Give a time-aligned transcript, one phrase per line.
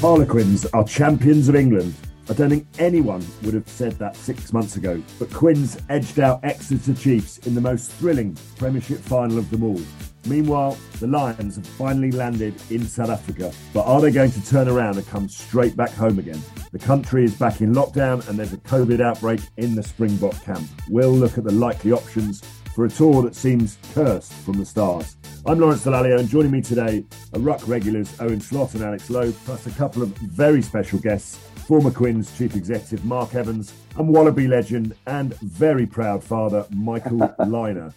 [0.00, 1.92] Harlequins are champions of England.
[2.30, 6.38] I don't think anyone would have said that six months ago, but Quins edged out
[6.44, 9.80] Exeter Chiefs in the most thrilling Premiership final of them all.
[10.26, 14.68] Meanwhile, the Lions have finally landed in South Africa, but are they going to turn
[14.68, 16.40] around and come straight back home again?
[16.70, 20.68] The country is back in lockdown and there's a COVID outbreak in the Springbok camp.
[20.88, 22.42] We'll look at the likely options
[22.78, 25.16] for a tour that seems cursed from the stars.
[25.44, 29.32] I'm Lawrence Dallaglio, and joining me today are Ruck regulars Owen Slot and Alex Lowe,
[29.44, 34.46] plus a couple of very special guests former Quins Chief Executive Mark Evans and Wallaby
[34.46, 37.92] legend and very proud father Michael Lynagh.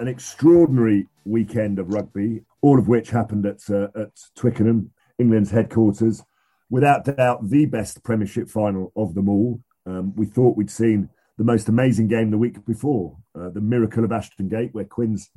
[0.00, 6.24] An extraordinary weekend of rugby, all of which happened at, uh, at Twickenham, England's headquarters.
[6.68, 9.60] Without doubt, the best Premiership final of them all.
[9.86, 14.04] Um, we thought we'd seen the most amazing game the week before, uh, the miracle
[14.04, 15.30] of Ashton Gate, where Quins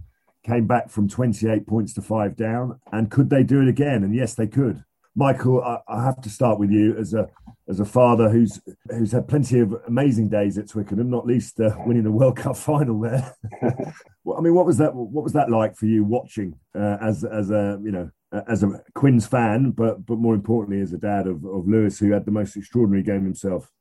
[0.45, 2.79] came back from 28 points to five down.
[2.91, 4.03] And could they do it again?
[4.03, 4.83] And yes, they could.
[5.15, 7.27] Michael, I, I have to start with you as a
[7.67, 11.75] as a father who's who's had plenty of amazing days at Twickenham, not least uh,
[11.85, 13.35] winning the World Cup final there.
[14.23, 14.93] Well, I mean, what was that?
[14.93, 18.11] What was that like for you watching uh, as as a you know
[18.47, 22.11] as a Quins fan, but but more importantly as a dad of, of Louis, who
[22.11, 23.71] had the most extraordinary game himself.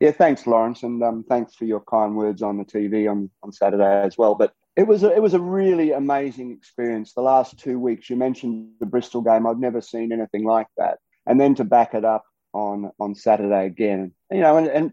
[0.00, 3.50] Yeah, thanks, Lawrence, and um, thanks for your kind words on the TV on, on
[3.50, 4.36] Saturday as well.
[4.36, 7.12] But it was a, it was a really amazing experience.
[7.12, 9.44] The last two weeks, you mentioned the Bristol game.
[9.44, 10.98] I've never seen anything like that.
[11.26, 14.92] And then to back it up on on Saturday again, you know, and, and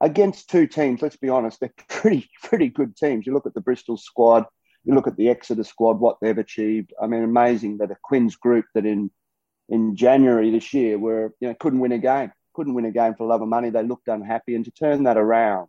[0.00, 1.02] against two teams.
[1.02, 3.26] Let's be honest, they're pretty pretty good teams.
[3.26, 4.44] You look at the Bristol squad,
[4.84, 6.92] you look at the Exeter squad, what they've achieved.
[7.00, 9.10] I mean, amazing that a Quins group that in
[9.68, 13.14] in January this year were you know couldn't win a game, couldn't win a game
[13.14, 13.70] for love of money.
[13.70, 15.68] They looked unhappy, and to turn that around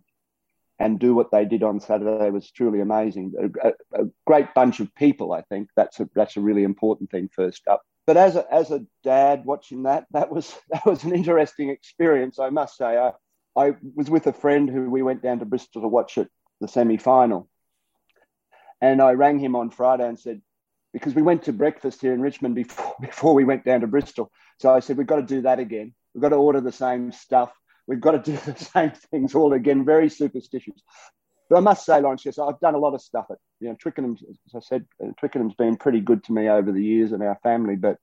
[0.80, 3.34] and do what they did on Saturday was truly amazing.
[3.40, 5.70] A, a, a great bunch of people, I think.
[5.76, 7.30] That's a that's a really important thing.
[7.36, 11.14] First up, but as a as a dad watching that, that was that was an
[11.14, 12.98] interesting experience, I must say.
[12.98, 13.12] I
[13.56, 16.30] I was with a friend who we went down to Bristol to watch it,
[16.62, 17.50] the semi final,
[18.82, 20.42] and I rang him on Friday and said
[20.94, 24.32] because we went to breakfast here in Richmond before before we went down to Bristol.
[24.60, 25.94] So I said we've got to do that again.
[26.18, 27.52] We've got to order the same stuff.
[27.86, 29.86] We've got to do the same things all again.
[29.86, 30.82] Very superstitious.
[31.48, 33.76] But I must say, Lawrence, yes, I've done a lot of stuff at you know
[33.80, 34.18] Twickenham.
[34.48, 37.38] As I said, uh, Twickenham's been pretty good to me over the years and our
[37.44, 37.76] family.
[37.76, 37.98] But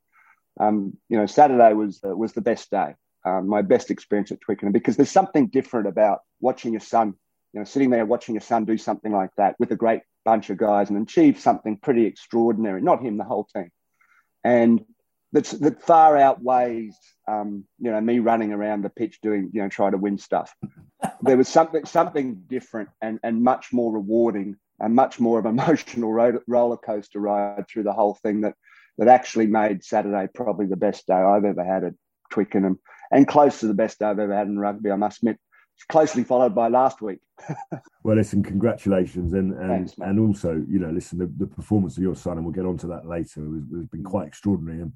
[0.61, 4.41] um, you know, Saturday was uh, was the best day, um, my best experience at
[4.41, 7.15] Twickenham because there's something different about watching your son,
[7.53, 10.51] you know, sitting there watching your son do something like that with a great bunch
[10.51, 12.81] of guys and achieve something pretty extraordinary.
[12.81, 13.73] Not him, the whole team,
[14.45, 14.85] and
[15.35, 16.97] that's that far outweighs
[17.29, 20.55] um, you know me running around the pitch doing you know trying to win stuff.
[21.23, 25.59] there was something something different and and much more rewarding and much more of an
[25.59, 28.55] emotional ro- roller coaster ride through the whole thing that
[28.97, 31.95] that actually made Saturday probably the best day I've ever had at
[32.31, 32.79] Twickenham
[33.11, 34.93] and close to the best day I've ever had in rugby.
[34.93, 35.39] I must admit,
[35.89, 37.19] closely followed by last week.
[38.05, 42.03] Well, listen, congratulations, and and, Thanks, and also, you know, listen, the, the performance of
[42.03, 44.83] your son, and we'll get onto that later, has, has been quite extraordinary.
[44.83, 44.93] And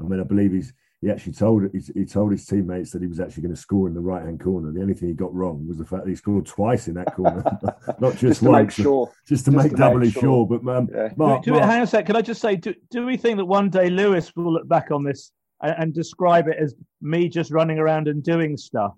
[0.00, 3.08] I mean, I believe he's he actually told he, he told his teammates that he
[3.08, 4.70] was actually going to score in the right hand corner.
[4.70, 7.14] The only thing he got wrong was the fact that he scored twice in that
[7.16, 7.42] corner,
[7.98, 8.78] not just, Just to once.
[8.78, 9.10] make sure.
[9.26, 10.22] Just to Just make to doubly make sure.
[10.22, 10.46] sure.
[10.46, 11.08] But um, Yeah.
[11.16, 12.06] Mark, do, do, Mark- hang on a sec.
[12.06, 14.92] Can I just say, do, do we think that one day Louis will look back
[14.92, 18.94] on this and, and describe it as me just running around and doing stuff?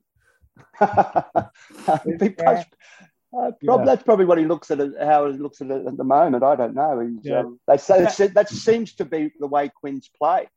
[0.81, 2.67] It'd be post-
[3.37, 3.85] Uh, prob- yeah.
[3.87, 6.45] That's probably what he looks at, it, how he looks at it at the moment.
[6.45, 7.11] I don't know.
[7.23, 7.41] Yeah.
[7.41, 8.27] Um, they say yeah.
[8.35, 10.49] that seems to be the way Quins play.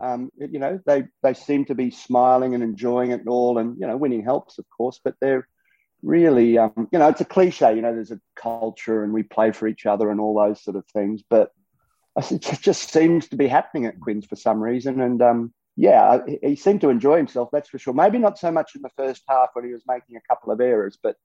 [0.00, 3.86] Um, you know, they they seem to be smiling and enjoying it all, and you
[3.86, 5.48] know, winning helps, of course, but they're
[6.02, 7.74] really, um, you know, it's a cliche.
[7.74, 10.76] You know, there's a culture, and we play for each other, and all those sort
[10.76, 11.22] of things.
[11.28, 11.50] But
[12.30, 16.56] it just seems to be happening at Quins for some reason, and um, yeah, he
[16.56, 17.50] seemed to enjoy himself.
[17.52, 17.94] That's for sure.
[17.94, 20.60] Maybe not so much in the first half when he was making a couple of
[20.60, 21.16] errors, but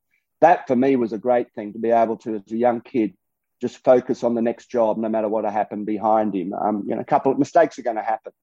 [0.42, 3.16] that for me was a great thing to be able to, as a young kid,
[3.64, 6.52] just focus on the next job, no matter what happened behind him.
[6.54, 8.34] Um, you know, a couple of mistakes are going to happen,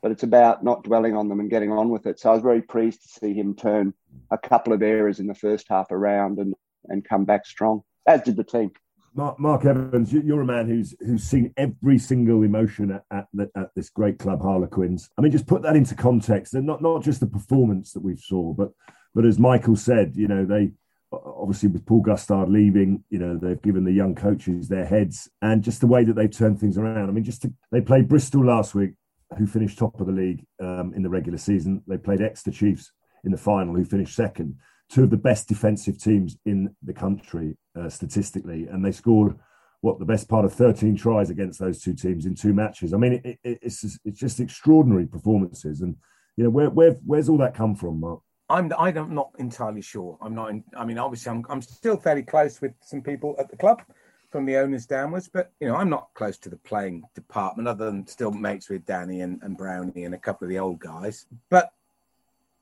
[0.00, 2.18] but it's about not dwelling on them and getting on with it.
[2.18, 3.92] So I was very pleased to see him turn
[4.30, 6.54] a couple of errors in the first half around and
[6.88, 8.70] and come back strong, as did the team.
[9.12, 13.50] Mark, Mark Evans, you're a man who's who's seen every single emotion at at, the,
[13.54, 15.10] at, this great club, Harlequins.
[15.18, 18.16] I mean, just put that into context, and not not just the performance that we
[18.16, 18.70] saw, but
[19.14, 20.70] but as Michael said, you know, they
[21.12, 25.62] obviously with Paul Gustard leaving, you know, they've given the young coaches their heads and
[25.62, 27.08] just the way that they've turned things around.
[27.08, 28.92] I mean, just to, they played Bristol last week,
[29.36, 31.82] who finished top of the league um, in the regular season.
[31.86, 32.92] They played Exeter Chiefs
[33.24, 34.56] in the final, who finished second.
[34.88, 39.36] Two of the best defensive teams in the country uh, statistically, and they scored
[39.82, 42.92] what the best part of 13 tries against those two teams in two matches.
[42.92, 45.96] I mean, it, it, it's just, it's just extraordinary performances, and
[46.36, 48.20] you know where, where where's all that come from, Mark?
[48.50, 50.18] I'm I'm not entirely sure.
[50.20, 50.50] I'm not.
[50.50, 53.82] In, I mean, obviously, I'm I'm still fairly close with some people at the club,
[54.30, 55.28] from the owners downwards.
[55.32, 58.84] But you know, I'm not close to the playing department, other than still mates with
[58.86, 61.26] Danny and, and Brownie and a couple of the old guys.
[61.48, 61.72] But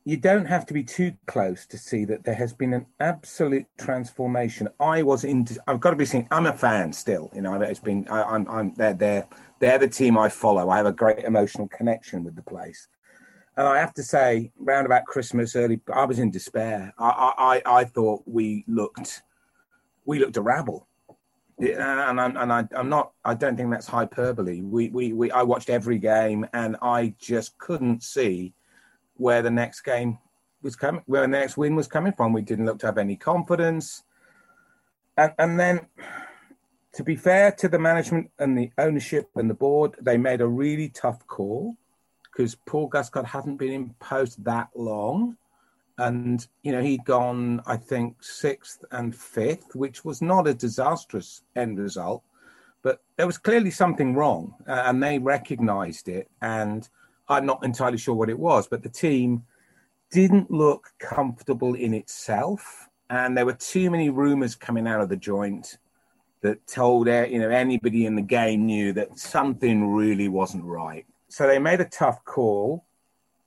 [0.04, 3.66] you don't have to be too close to see that there has been an absolute
[3.78, 4.68] transformation.
[4.80, 5.46] I was in.
[5.66, 6.26] I've got to be seen.
[6.30, 7.30] I'm a fan still.
[7.34, 8.08] You know, it's been.
[8.08, 8.48] I, I'm.
[8.48, 8.74] I'm.
[8.74, 8.94] They're.
[8.94, 9.28] They're.
[9.60, 10.70] They're the team I follow.
[10.70, 12.86] I have a great emotional connection with the place.
[13.58, 16.94] And I have to say, round about Christmas, early, I was in despair.
[16.96, 19.22] I, I, I thought we looked,
[20.04, 20.86] we looked a rabble,
[21.58, 21.82] and
[22.20, 23.14] I'm, and I, I'm not.
[23.24, 24.62] I don't think that's hyperbole.
[24.62, 25.32] We, we, we.
[25.32, 28.54] I watched every game, and I just couldn't see
[29.14, 30.18] where the next game
[30.62, 32.32] was coming, where the next win was coming from.
[32.32, 34.04] We didn't look to have any confidence,
[35.16, 35.80] and, and then
[36.92, 40.46] to be fair to the management and the ownership and the board, they made a
[40.46, 41.76] really tough call
[42.38, 45.36] because Paul Gustard hadn't been in post that long.
[45.98, 51.42] And, you know, he'd gone, I think, sixth and fifth, which was not a disastrous
[51.56, 52.22] end result.
[52.82, 56.30] But there was clearly something wrong, uh, and they recognized it.
[56.40, 56.88] And
[57.28, 59.42] I'm not entirely sure what it was, but the team
[60.12, 62.88] didn't look comfortable in itself.
[63.10, 65.78] And there were too many rumors coming out of the joint
[66.42, 71.46] that told you know anybody in the game knew that something really wasn't right so
[71.46, 72.84] they made a tough call.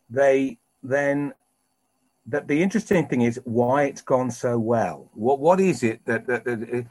[0.10, 1.34] They then
[2.28, 5.10] that the interesting thing is why it's gone so well.
[5.14, 6.82] What what is it that, that, that uh,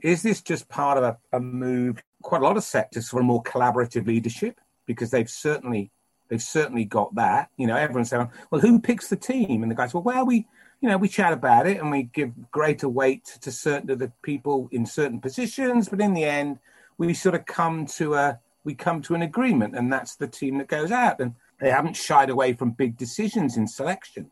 [0.00, 2.02] is this just part of a, a, move?
[2.22, 5.90] Quite a lot of sectors for a more collaborative leadership because they've certainly
[6.28, 7.50] they've certainly got that.
[7.56, 10.46] You know, everyone's saying, "Well, who picks the team?" And the guys, "Well, well, we
[10.80, 14.12] you know we chat about it and we give greater weight to certain of the
[14.22, 16.58] people in certain positions, but in the end,
[16.96, 20.58] we sort of come to a we come to an agreement, and that's the team
[20.58, 21.20] that goes out.
[21.20, 24.30] And they haven't shied away from big decisions in selection.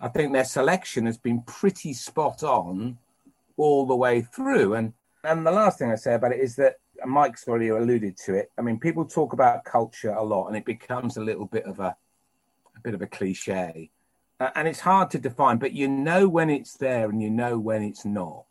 [0.00, 2.98] I think their selection has been pretty spot on
[3.56, 4.74] all the way through.
[4.74, 4.92] And
[5.24, 8.52] and the last thing I say about it is that Mike's already alluded to it.
[8.56, 11.80] I mean, people talk about culture a lot, and it becomes a little bit of
[11.80, 11.96] a
[12.76, 13.90] a bit of a cliche,
[14.38, 15.58] uh, and it's hard to define.
[15.58, 18.44] But you know when it's there, and you know when it's not.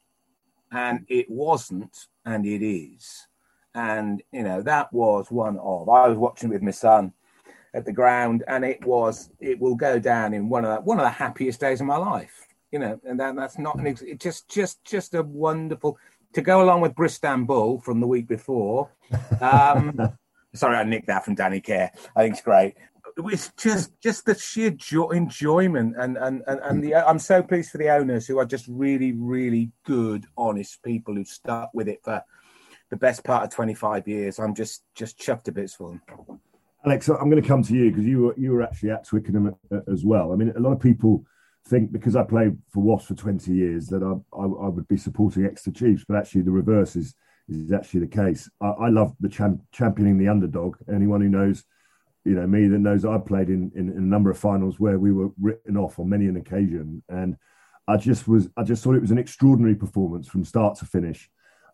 [0.70, 3.28] And it wasn't, and it is
[3.76, 5.90] and you know that was one of.
[5.90, 7.14] I was watching with my son
[7.74, 11.00] at the ground, and it was it will go down in one of the, one
[11.00, 12.48] of the happiest days of my life.
[12.72, 15.98] You know, and that, that's not an it just just just a wonderful
[16.34, 18.90] to go along with Bristol from the week before.
[19.40, 20.18] Um,
[20.54, 21.92] sorry, I nicked that from Danny Care.
[22.16, 22.76] I think it's great.
[23.18, 27.72] It's just just the sheer jo- enjoyment and and and, and the I'm so pleased
[27.72, 32.02] for the owners who are just really really good, honest people who've stuck with it
[32.04, 32.24] for
[32.90, 34.40] the best part of 25 years.
[34.40, 36.40] I'm just just chuffed to bits for them.
[36.86, 39.56] Alex, I'm going to come to you because you were you were actually at Twickenham
[39.72, 40.34] uh, as well.
[40.34, 41.26] I mean, a lot of people
[41.68, 44.98] think because I played for Wasps for 20 years that I, I, I would be
[44.98, 47.16] supporting Exeter Chiefs, but actually the reverse is
[47.50, 48.50] is actually the case.
[48.62, 50.78] I, I love the champ, championing the underdog.
[50.94, 51.64] Anyone who knows,
[52.26, 54.98] you know me, that knows I played in, in, in a number of finals where
[54.98, 57.38] we were written off on many an occasion, and
[57.88, 61.30] I just was I just thought it was an extraordinary performance from start to finish.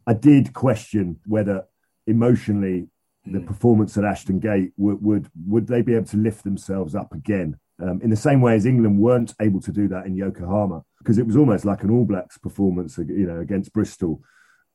[0.07, 1.65] I did question whether
[2.07, 2.87] emotionally
[3.25, 3.45] the hmm.
[3.45, 7.57] performance at Ashton Gate would, would would they be able to lift themselves up again
[7.81, 11.17] um, in the same way as England weren't able to do that in Yokohama because
[11.17, 14.21] it was almost like an All Blacks performance, you know, against Bristol.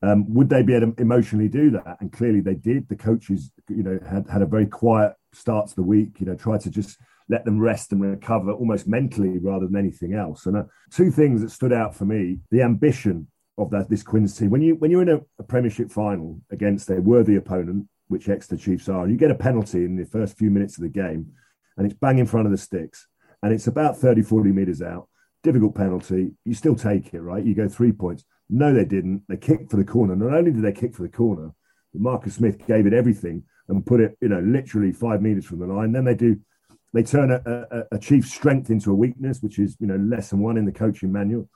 [0.01, 1.97] Um, would they be able to emotionally do that?
[1.99, 2.89] And clearly they did.
[2.89, 6.19] The coaches, you know, had had a very quiet start to the week.
[6.19, 10.13] You know, tried to just let them rest and recover almost mentally rather than anything
[10.13, 10.45] else.
[10.45, 14.37] And uh, two things that stood out for me: the ambition of that this Quins
[14.37, 14.49] team.
[14.49, 18.57] When you when you're in a, a Premiership final against a worthy opponent, which Exeter
[18.57, 21.31] Chiefs are, and you get a penalty in the first few minutes of the game,
[21.77, 23.07] and it's bang in front of the sticks,
[23.41, 25.07] and it's about 30, 40 metres out,
[25.45, 27.45] difficult penalty, you still take it, right?
[27.45, 28.25] You go three points.
[28.49, 29.23] No, they didn't.
[29.29, 30.15] They kicked for the corner.
[30.15, 31.51] Not only did they kick for the corner,
[31.93, 35.59] but Marcus Smith gave it everything and put it, you know, literally five metres from
[35.59, 35.91] the line.
[35.91, 36.39] Then they do,
[36.93, 40.57] they turn a, a, a strength into a weakness, which is, you know, lesson one
[40.57, 41.47] in the coaching manual.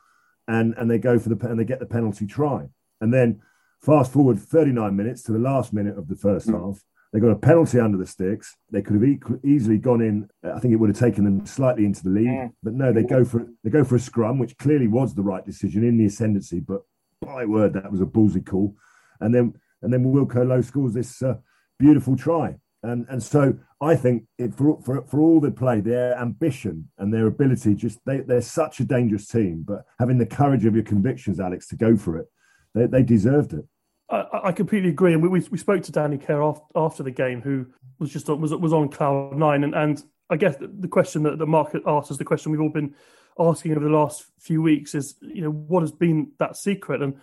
[0.49, 2.67] And, and they go for the, and they get the penalty try.
[2.99, 3.41] And then
[3.79, 6.59] fast forward 39 minutes to the last minute of the first mm.
[6.59, 8.55] half they got a penalty under the sticks.
[8.71, 10.29] They could have e- easily gone in.
[10.43, 12.47] I think it would have taken them slightly into the lead, yeah.
[12.61, 15.43] but no, they go for they go for a scrum, which clearly was the right
[15.43, 16.59] decision in the ascendancy.
[16.59, 16.81] But
[17.21, 18.75] by word, that was a ballsy call.
[19.19, 21.37] And then and then Wilco Louw scores this uh,
[21.79, 22.57] beautiful try.
[22.83, 27.13] And and so I think it, for, for for all they play, their ambition and
[27.13, 29.63] their ability, just they, they're such a dangerous team.
[29.65, 32.27] But having the courage of your convictions, Alex, to go for it,
[32.73, 33.65] they, they deserved it.
[34.09, 37.11] I, I completely agree, and we, we, we spoke to Danny Care after, after the
[37.11, 37.67] game, who
[37.99, 41.47] was just was was on cloud nine, and, and I guess the, question that the
[41.47, 42.95] market asked is the question we've all been
[43.39, 47.15] asking over the last few weeks is you know what has been that secret, and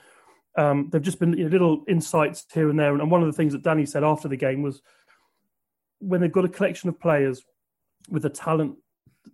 [0.57, 3.37] um, there've just been you know, little insights here and there, and one of the
[3.37, 4.81] things that Danny said after the game was
[6.01, 7.43] when they've got a collection of players
[8.09, 8.77] with the talent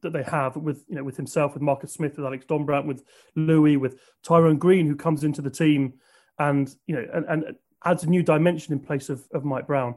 [0.00, 3.04] that they have with you know with himself, with Marcus Smith, with Alex Dombrandt, with
[3.37, 5.95] Louis, with Tyrone Green, who comes into the team
[6.38, 9.95] and you know and, and adds a new dimension in place of, of Mike Brown.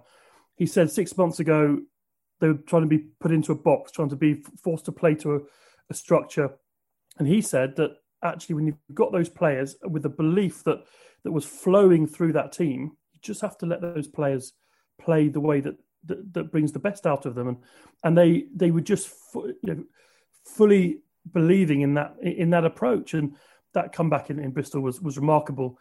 [0.55, 1.79] He said six months ago
[2.41, 5.15] they were trying to be put into a box, trying to be forced to play
[5.15, 5.39] to a,
[5.89, 6.49] a structure,
[7.17, 7.91] and he said that
[8.23, 10.83] actually when you've got those players with the belief that
[11.23, 14.53] that was flowing through that team, you just have to let those players
[15.01, 17.57] play the way that that, that brings the best out of them, and
[18.03, 19.83] and they they were just you know,
[20.45, 20.99] fully
[21.31, 23.35] believing in that in that approach, and
[23.73, 25.77] that comeback in, in Bristol was was remarkable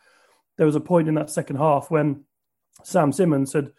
[0.57, 2.25] there was a point in that second half when
[2.83, 3.73] Sam Simmonds had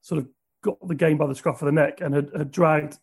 [0.00, 0.28] sort of
[0.62, 2.98] got the game by the scruff of the neck and had, had dragged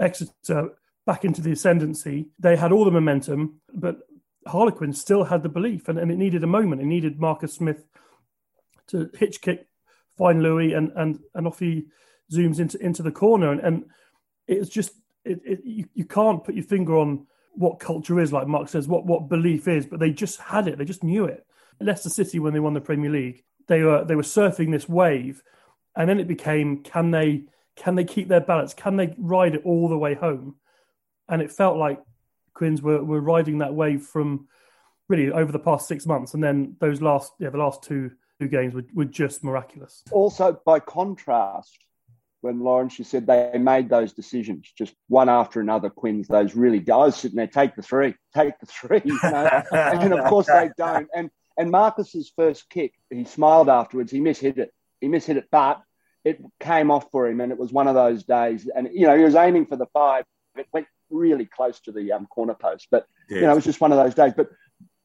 [0.00, 0.70] Exeter
[1.06, 2.28] back into the ascendancy.
[2.38, 3.98] They had all the momentum, but
[4.46, 6.80] Harlequin still had the belief, and, and it needed a moment.
[6.80, 7.84] It needed Marcus Smith
[8.88, 9.66] to hitch kick,
[10.16, 11.86] find Louis, and and and off he
[12.32, 13.84] zooms into into the corner, and, and
[14.46, 14.92] it's just
[15.24, 18.86] it, it, you, you can't put your finger on what culture is, like Mark says,
[18.86, 20.78] what what belief is, but they just had it.
[20.78, 21.44] They just knew it.
[21.80, 25.42] Leicester City when they won the Premier League, they were they were surfing this wave,
[25.96, 27.44] and then it became can they
[27.76, 28.74] can they keep their balance?
[28.74, 30.56] Can they ride it all the way home?
[31.28, 32.00] And it felt like
[32.54, 34.48] Quins were, were riding that wave from
[35.08, 38.48] really over the past six months, and then those last yeah the last two two
[38.48, 40.02] games were, were just miraculous.
[40.10, 41.78] Also, by contrast,
[42.40, 45.90] when Lawrence, you said they made those decisions just one after another.
[45.90, 49.62] Quins, those really, I was sitting there, take the three, take the three, you know?
[49.72, 51.08] and of course they don't.
[51.14, 54.12] And and Marcus's first kick, he smiled afterwards.
[54.12, 54.72] He mishit it.
[55.00, 55.82] He mishit it, but
[56.24, 58.68] it came off for him, and it was one of those days.
[58.74, 60.24] And you know, he was aiming for the five.
[60.56, 63.40] It went really close to the um, corner post, but yes.
[63.40, 64.32] you know, it was just one of those days.
[64.36, 64.50] But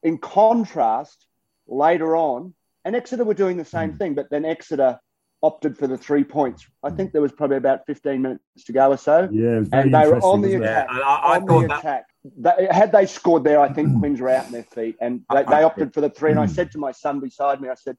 [0.02, 1.26] in contrast,
[1.66, 3.98] later on, and Exeter were doing the same mm.
[3.98, 5.00] thing, but then Exeter
[5.44, 6.66] opted for the three points.
[6.82, 9.28] I think there was probably about 15 minutes to go or so.
[9.30, 10.88] Yeah, and they were on the attack.
[10.90, 11.78] Yeah, I, I on the that...
[11.80, 12.06] attack.
[12.38, 15.42] They, had they scored there, I think Quins were out on their feet, and they,
[15.42, 16.30] they opted for the three.
[16.30, 17.98] And I said to my son beside me, I said,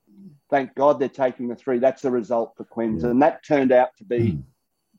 [0.50, 1.78] "Thank God they're taking the three.
[1.78, 3.12] That's the result for Quins." Yeah.
[3.12, 4.40] And that turned out to be hmm.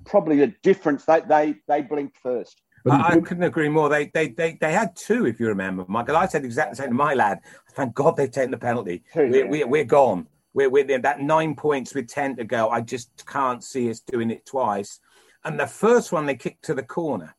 [0.05, 1.05] probably the difference.
[1.05, 2.63] They they they blinked first.
[2.89, 3.89] I, I, couldn't agree more.
[3.89, 6.17] They, they they they had two, if you remember, Michael.
[6.17, 7.41] I said exactly the same to my lad.
[7.73, 9.03] Thank God they've taken the penalty.
[9.13, 9.51] Two, we're, yeah.
[9.51, 12.71] we're, we're gone we're, we're that nine points with 10 to go.
[12.71, 15.01] I just can't see us doing it twice.
[15.45, 17.37] And the first one they kicked to the corner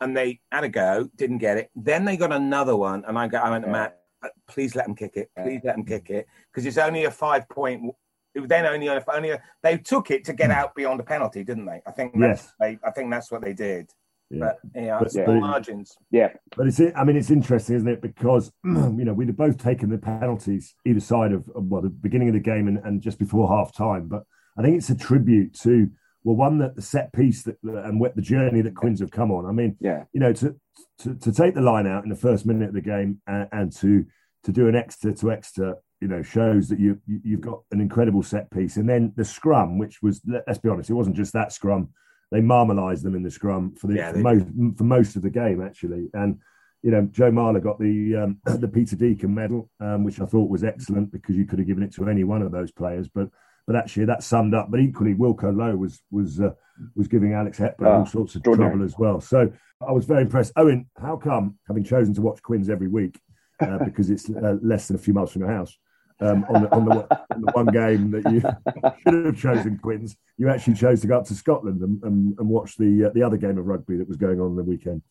[0.00, 1.70] and they had a go, didn't get it.
[1.74, 3.04] Then they got another one.
[3.04, 5.28] And I, got, I went to Matt, uh, please let them kick it.
[5.36, 6.28] Please let them kick it.
[6.52, 7.92] Because it's only a five point.
[8.32, 11.42] It was then only only a, they took it to get out beyond the penalty,
[11.42, 11.82] didn't they?
[11.84, 12.52] I think yes.
[12.60, 13.90] They, I think that's what they did.
[14.30, 14.38] Yeah.
[14.40, 15.96] But yeah, but, small margins.
[16.10, 18.02] Yeah, but it's I mean it's interesting, isn't it?
[18.02, 22.28] Because you know we'd have both taken the penalties either side of well the beginning
[22.28, 24.08] of the game and, and just before half time.
[24.08, 24.24] But
[24.58, 25.90] I think it's a tribute to
[26.24, 29.30] well one that the set piece that and what the journey that Quins have come
[29.30, 29.46] on.
[29.46, 30.56] I mean, yeah, you know to
[31.00, 33.72] to, to take the line out in the first minute of the game and, and
[33.76, 34.04] to
[34.42, 38.22] to do an Exeter to Exeter you know shows that you you've got an incredible
[38.22, 41.52] set piece and then the scrum which was let's be honest it wasn't just that
[41.52, 41.88] scrum
[42.30, 45.30] they marmalised them in the scrum for the yeah, for most for most of the
[45.30, 46.08] game actually.
[46.14, 46.38] And
[46.82, 50.50] you know, Joe Marler got the um, the Peter Deacon medal, um, which I thought
[50.50, 53.08] was excellent because you could have given it to any one of those players.
[53.08, 53.28] But
[53.66, 54.70] but actually, that summed up.
[54.70, 56.50] But equally, Wilco Louw was was uh,
[56.94, 59.20] was giving Alex Hepburn oh, all sorts of trouble as well.
[59.20, 59.50] So
[59.86, 60.52] I was very impressed.
[60.56, 63.18] Owen, how come, having chosen to watch Quins every week
[63.60, 65.76] uh, because it's uh, less than a few miles from your house,
[66.20, 68.40] um, on, the, on, the, on, the, one game that you
[69.12, 72.48] should have chosen Quins, you actually chose to go up to Scotland and, and, and
[72.48, 75.02] watch the uh, the other game of rugby that was going on the weekend.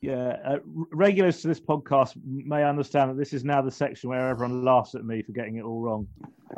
[0.00, 0.58] Yeah, uh,
[0.92, 4.94] regulars to this podcast may understand that this is now the section where everyone laughs
[4.94, 6.06] at me for getting it all wrong.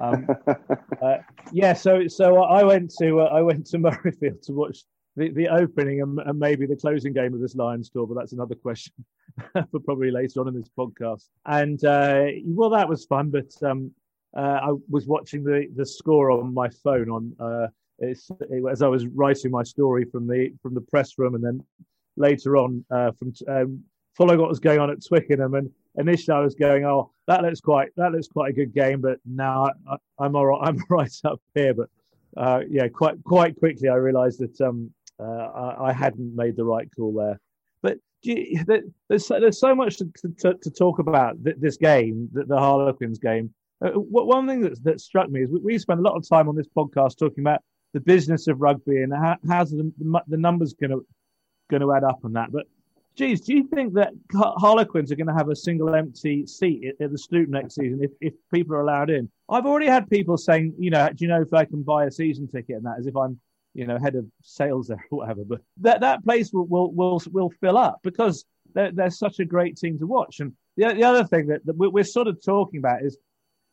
[0.00, 0.26] Um,
[1.02, 1.18] uh,
[1.52, 4.78] yeah, so so I went to uh, I went to Murrayfield to watch
[5.16, 8.32] the, the opening and, and, maybe the closing game of this Lions tour, but that's
[8.32, 8.92] another question
[9.70, 11.28] for probably later on in this podcast.
[11.46, 13.90] And uh, well, that was fun, but um,
[14.37, 17.68] uh, I was watching the the score on my phone on uh,
[17.99, 18.18] it,
[18.70, 21.64] as I was writing my story from the from the press room, and then
[22.16, 23.82] later on uh, from um,
[24.14, 25.54] following what was going on at Twickenham.
[25.54, 29.00] And initially, I was going, "Oh, that looks quite that looks quite a good game,"
[29.00, 30.61] but now I, am all right.
[30.68, 31.88] I'm right up here, but.
[32.37, 36.64] Uh, yeah, quite quite quickly I realised that um, uh, I, I, hadn't made the
[36.64, 37.40] right call there.
[37.82, 38.64] But you,
[39.08, 43.52] there's there's so much to, to, to talk about this game, the, the Harlequins game.
[43.85, 46.49] Uh, one thing that that struck me is we, we spend a lot of time
[46.49, 47.61] on this podcast talking about
[47.92, 49.90] the business of rugby and how, how's the,
[50.28, 51.06] the numbers going to
[51.70, 52.52] going to add up on that.
[52.52, 52.66] But
[53.16, 57.04] geez, do you think that Harlequins are going to have a single empty seat at,
[57.04, 59.30] at the Stoop next season if, if people are allowed in?
[59.49, 62.11] I've already had people saying, you know, do you know if I can buy a
[62.11, 63.40] season ticket and that as if I'm
[63.76, 65.45] you know, head of sales there or whatever.
[65.45, 69.45] But that, that place will, will, will, will fill up because they're, they're such a
[69.45, 70.40] great team to watch.
[70.40, 73.18] And the, the other thing that, that we're sort of talking about is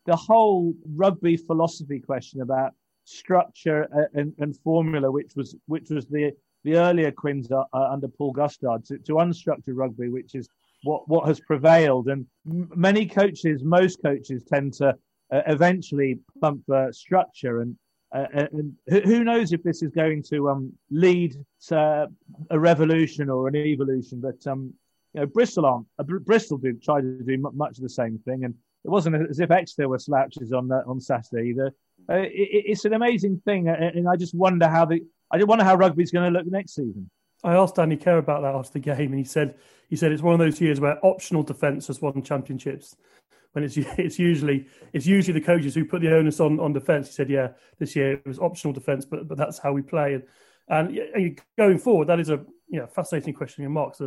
[0.05, 2.73] the whole rugby philosophy question about
[3.05, 6.31] structure and, and formula, which was which was the
[6.65, 10.49] the earlier Quins uh, under Paul Gustard to, to unstructured rugby, which is
[10.83, 12.07] what what has prevailed.
[12.07, 14.89] And many coaches, most coaches, tend to
[15.31, 17.77] uh, eventually plump for structure and
[18.13, 21.35] uh, and who knows if this is going to um, lead
[21.67, 22.07] to
[22.51, 24.21] a revolution or an evolution?
[24.21, 24.73] But um,
[25.13, 28.43] you know, Bristol on uh, Bristol did try to do much of the same thing,
[28.43, 28.53] and
[28.85, 31.73] it wasn't as if Exeter were slouches on uh, on Saturday either.
[32.09, 32.31] Uh, it,
[32.65, 36.11] it's an amazing thing, and I just wonder how the I just wonder how rugby's
[36.11, 37.09] going to look next season.
[37.43, 39.55] I asked Danny Care about that after the game, and he said
[39.89, 42.95] he said it's one of those years where optional defence has won championships
[43.53, 47.07] when it's it's usually it's usually the coaches who put the onus on on defence.
[47.07, 50.21] He said, "Yeah, this year it was optional defence, but but that's how we play."
[50.69, 53.61] And, and going forward, that is a you know, fascinating question.
[53.61, 54.01] Your marks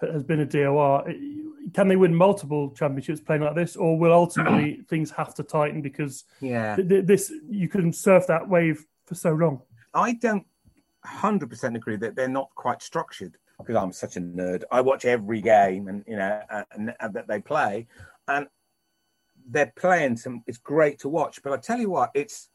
[0.00, 1.04] has been a DOR.
[1.74, 5.82] Can they win multiple championships playing like this, or will ultimately things have to tighten
[5.82, 9.62] because yeah, th- this you can surf that wave for so long?
[9.92, 10.46] I don't
[11.04, 14.62] hundred percent agree that they're not quite structured because I'm such a nerd.
[14.70, 17.88] I watch every game and you know and, and that they play,
[18.28, 18.46] and
[19.48, 20.42] they're playing some.
[20.46, 22.50] It's great to watch, but I tell you what, it's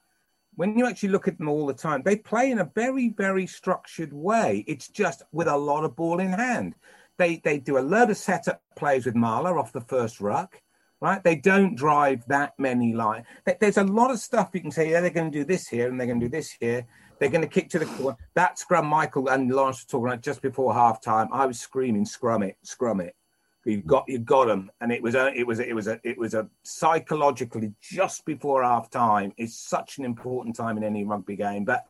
[0.56, 3.48] when you actually look at them all the time, they play in a very, very
[3.48, 4.64] structured way.
[4.68, 6.76] It's just with a lot of ball in hand.
[7.18, 10.62] They they do a load of setup plays with Marler off the first ruck,
[11.02, 11.24] right?
[11.24, 13.26] They don't drive that many line.
[13.60, 14.92] There's a lot of stuff you can say.
[14.92, 16.86] Yeah, they're going to do this here and they're going to do this here.
[17.20, 18.18] They're going to kick to the corner.
[18.34, 21.30] That scrum, Michael and Lawrence were talking about just before half time.
[21.32, 23.16] I was screaming, "Scrum it, scrum it!"
[23.66, 26.00] You got you got them, and it was a it was a, it was a
[26.04, 31.06] it was a psychologically just before half time is such an important time in any
[31.06, 31.64] rugby game.
[31.64, 31.86] But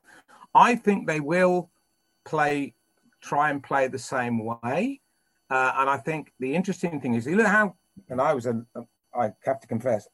[0.54, 1.72] I think they will
[2.26, 2.76] play,
[3.22, 5.02] try and play the same way.
[5.50, 7.76] Uh, and I think the interesting thing is, you know how,
[8.10, 8.64] and I was a,
[9.16, 10.08] I have to confess,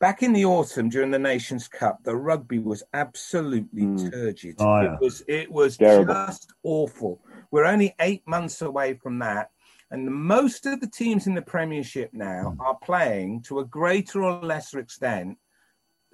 [0.00, 4.10] back in the autumn during the Nations Cup, the rugby was absolutely mm.
[4.10, 4.56] turgid.
[4.58, 4.94] Oh, yeah.
[4.94, 6.12] It was it was Terrible.
[6.12, 7.20] just awful.
[7.50, 9.50] We're only eight months away from that.
[9.92, 14.40] And most of the teams in the Premiership now are playing to a greater or
[14.42, 15.36] lesser extent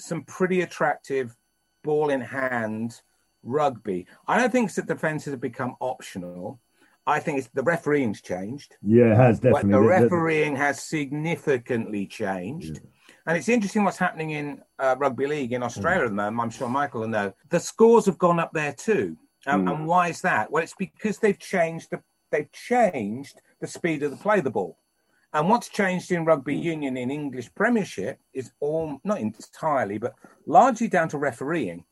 [0.00, 1.36] some pretty attractive
[1.84, 3.00] ball in hand
[3.44, 4.08] rugby.
[4.26, 6.58] I don't think the defences have become optional.
[7.06, 8.74] I think it's the refereeing's changed.
[8.82, 9.70] Yeah, it has definitely.
[9.70, 12.80] the refereeing has significantly changed.
[12.82, 13.14] Yeah.
[13.26, 16.40] And it's interesting what's happening in uh, rugby league in Australia at the moment.
[16.40, 17.32] I'm sure Michael will know.
[17.50, 19.16] The scores have gone up there too.
[19.46, 19.72] Um, mm.
[19.72, 20.50] And why is that?
[20.50, 24.78] Well, it's because they've changed the they've changed the speed of the play the ball.
[25.32, 30.14] And what's changed in rugby union in English Premiership is all not entirely, but
[30.46, 31.84] largely down to refereeing.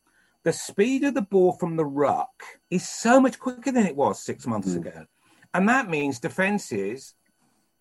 [0.45, 4.23] The speed of the ball from the ruck is so much quicker than it was
[4.23, 4.77] six months mm.
[4.77, 5.07] ago.
[5.53, 7.15] And that means defenses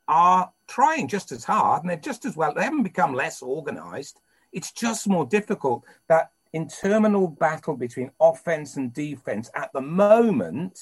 [0.07, 4.19] are trying just as hard and they're just as well, they haven't become less organized.
[4.51, 5.83] It's just more difficult.
[6.09, 10.79] That interminable battle between offense and defense at the moment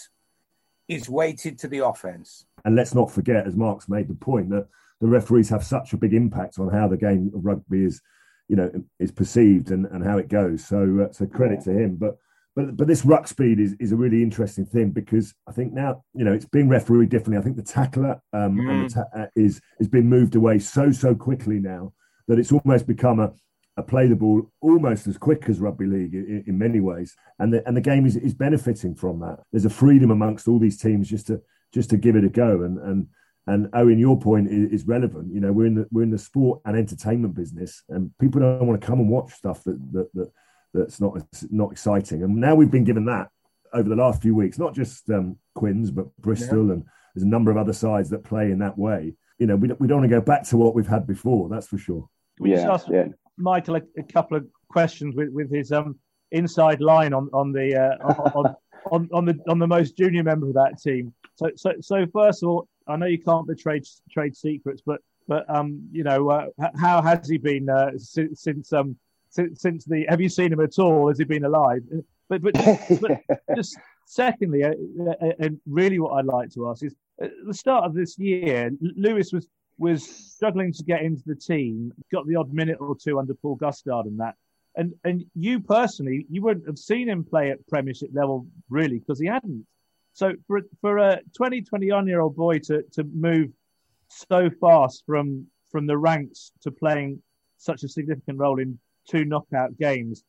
[0.87, 2.45] is weighted to the offense.
[2.65, 4.67] And let's not forget, as Mark's made the point, that
[5.01, 8.01] the referees have such a big impact on how the game of rugby is,
[8.47, 10.65] you know, is perceived and, and how it goes.
[10.65, 11.73] So, uh, so credit yeah.
[11.73, 11.95] to him.
[11.95, 12.17] But
[12.55, 16.03] but but this ruck speed is, is a really interesting thing because I think now
[16.13, 17.37] you know it's being refereed differently.
[17.37, 18.87] I think the tackler um, mm.
[18.87, 21.93] the ta- uh, is is being moved away so so quickly now
[22.27, 23.33] that it's almost become a a
[23.81, 27.67] play the ball almost as quick as rugby league in, in, many ways, and the
[27.67, 29.39] and the game is, is benefiting from that.
[29.51, 31.41] There's a freedom amongst all these teams just to
[31.73, 33.07] just to give it a go, and and
[33.47, 35.33] and Owen, your point is, is relevant.
[35.33, 38.67] You know, we're in the we're in the sport and entertainment business, and people don't
[38.67, 40.31] want to come and watch stuff that that, that
[40.73, 41.17] that's not
[41.49, 42.23] not exciting.
[42.23, 43.29] And now we've been given that
[43.73, 46.73] over the last few weeks, not just um, Quins, but Bristol, yeah.
[46.73, 49.15] and there's a number of other sides that play in that way.
[49.39, 51.49] You know, we don't, we don't want to go back to what we've had before.
[51.49, 52.07] That's for sure.
[52.39, 53.07] We yeah, just asked yeah.
[53.37, 55.97] Michael a, a, couple of questions with, with his um,
[56.31, 58.55] inside line on on the uh, on,
[58.91, 61.13] on, on the on the most junior member of that team.
[61.35, 65.49] So so so first of all, I know you can't betray trade secrets, but but
[65.49, 66.47] um, you know, uh,
[66.79, 68.97] how has he been uh, since, since um
[69.29, 71.07] since, since the have you seen him at all?
[71.07, 71.81] Has he been alive?
[72.29, 72.53] But but,
[73.01, 74.73] but just secondly, uh,
[75.09, 78.71] uh, and really what I'd like to ask is at the start of this year,
[78.81, 83.19] Louis was was struggling to get into the team, got the odd minute or two
[83.19, 84.35] under Paul Gustard and that.
[84.75, 89.19] And and you personally, you wouldn't have seen him play at Premiership level really because
[89.19, 89.65] he hadn't.
[90.13, 93.51] So for for a 20, 21 year old boy to to move
[94.09, 97.21] so fast from from the ranks to playing
[97.57, 100.23] such a significant role in two knockout games.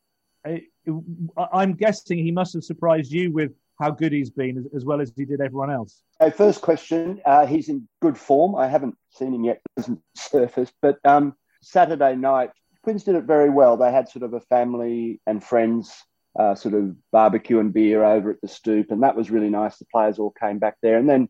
[1.37, 5.01] I'm guessing he must have surprised you with how good he's been as, as well
[5.01, 6.01] as he did everyone else.
[6.21, 7.21] Okay, first question.
[7.25, 8.55] Uh, he's in good form.
[8.55, 12.51] I haven't seen him yet, hasn't surfaced, but um, Saturday night,
[12.83, 13.77] Quins did it very well.
[13.77, 16.03] They had sort of a family and friends
[16.37, 19.77] uh, sort of barbecue and beer over at the stoop, and that was really nice.
[19.77, 20.97] The players all came back there.
[20.97, 21.29] And then,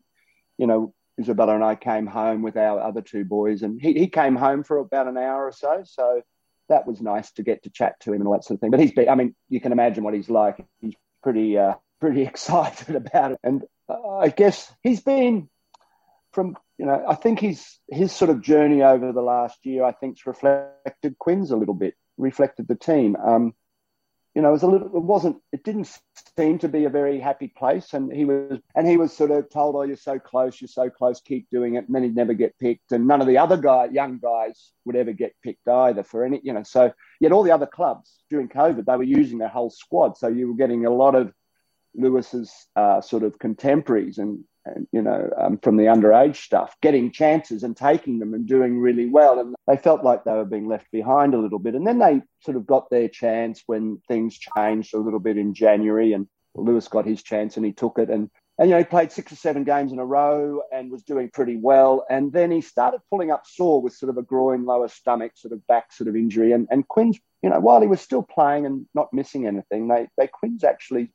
[0.58, 4.08] you know, Isabella and I came home with our other two boys, and he, he
[4.08, 5.82] came home for about an hour or so.
[5.86, 6.22] So
[6.68, 8.70] that was nice to get to chat to him and all that sort of thing.
[8.70, 10.64] But he's been, I mean, you can imagine what he's like.
[10.80, 13.38] He's pretty, uh, pretty excited about it.
[13.42, 15.48] And uh, I guess he's been
[16.32, 19.92] from, you know, I think he's, his sort of journey over the last year, I
[19.92, 23.16] think's reflected Quins a little bit, reflected the team.
[23.16, 23.54] Um,
[24.34, 25.90] you know, it was a little, it wasn't, it didn't
[26.38, 27.94] seem to be a very happy place.
[27.94, 30.90] And he was, and he was sort of told, oh, you're so close, you're so
[30.90, 31.86] close, keep doing it.
[31.86, 32.92] And then he'd never get picked.
[32.92, 36.42] And none of the other guy, young guys would ever get picked either for any,
[36.44, 39.70] you know, so yet all the other clubs during COVID, they were using their whole
[39.70, 40.18] squad.
[40.18, 41.32] So you were getting a lot of
[41.96, 47.12] Louis's uh, sort of contemporaries and and, you know, um, from the underage stuff, getting
[47.12, 49.38] chances and taking them and doing really well.
[49.38, 51.74] And they felt like they were being left behind a little bit.
[51.74, 55.54] And then they sort of got their chance when things changed a little bit in
[55.54, 56.12] January.
[56.12, 58.10] And Louis got his chance and he took it.
[58.10, 58.28] And,
[58.58, 61.30] and you know, he played six or seven games in a row and was doing
[61.32, 62.04] pretty well.
[62.10, 65.52] And then he started pulling up sore with sort of a groin, lower stomach, sort
[65.52, 66.52] of back sort of injury.
[66.52, 70.08] And, and Quins, you know, while he was still playing and not missing anything, they,
[70.18, 71.12] they Quins actually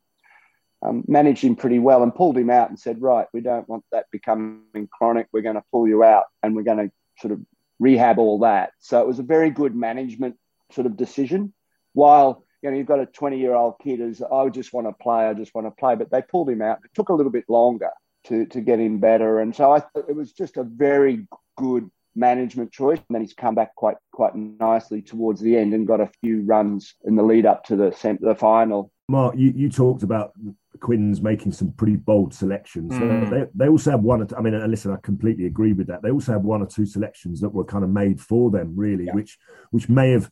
[0.84, 3.84] um, managed him pretty well and pulled him out and said, right, we don't want
[3.91, 5.28] that becoming chronic.
[5.32, 7.39] We're going to pull you out and we're going to sort of
[7.80, 8.72] rehab all that.
[8.80, 10.38] So it was a very good management
[10.72, 11.54] sort of decision.
[11.94, 14.94] While you know you've got a 20 year old kid who's I just want to
[14.94, 16.80] play, I just want to play, but they pulled him out.
[16.84, 17.89] It took a little bit longer
[18.26, 21.89] to to get him better, and so I thought it was just a very good
[22.15, 22.98] management choice.
[22.98, 26.44] And then he's come back quite quite nicely towards the end and got a few
[26.44, 28.91] runs in the lead up to the the final.
[29.12, 30.32] Mark, you, you talked about
[30.80, 32.93] Quins making some pretty bold selections.
[32.93, 33.30] Mm.
[33.30, 34.28] They, they also have one.
[34.36, 36.02] I mean, and listen, I completely agree with that.
[36.02, 39.06] They also have one or two selections that were kind of made for them, really,
[39.06, 39.13] yeah.
[39.13, 39.38] which
[39.69, 40.32] which may have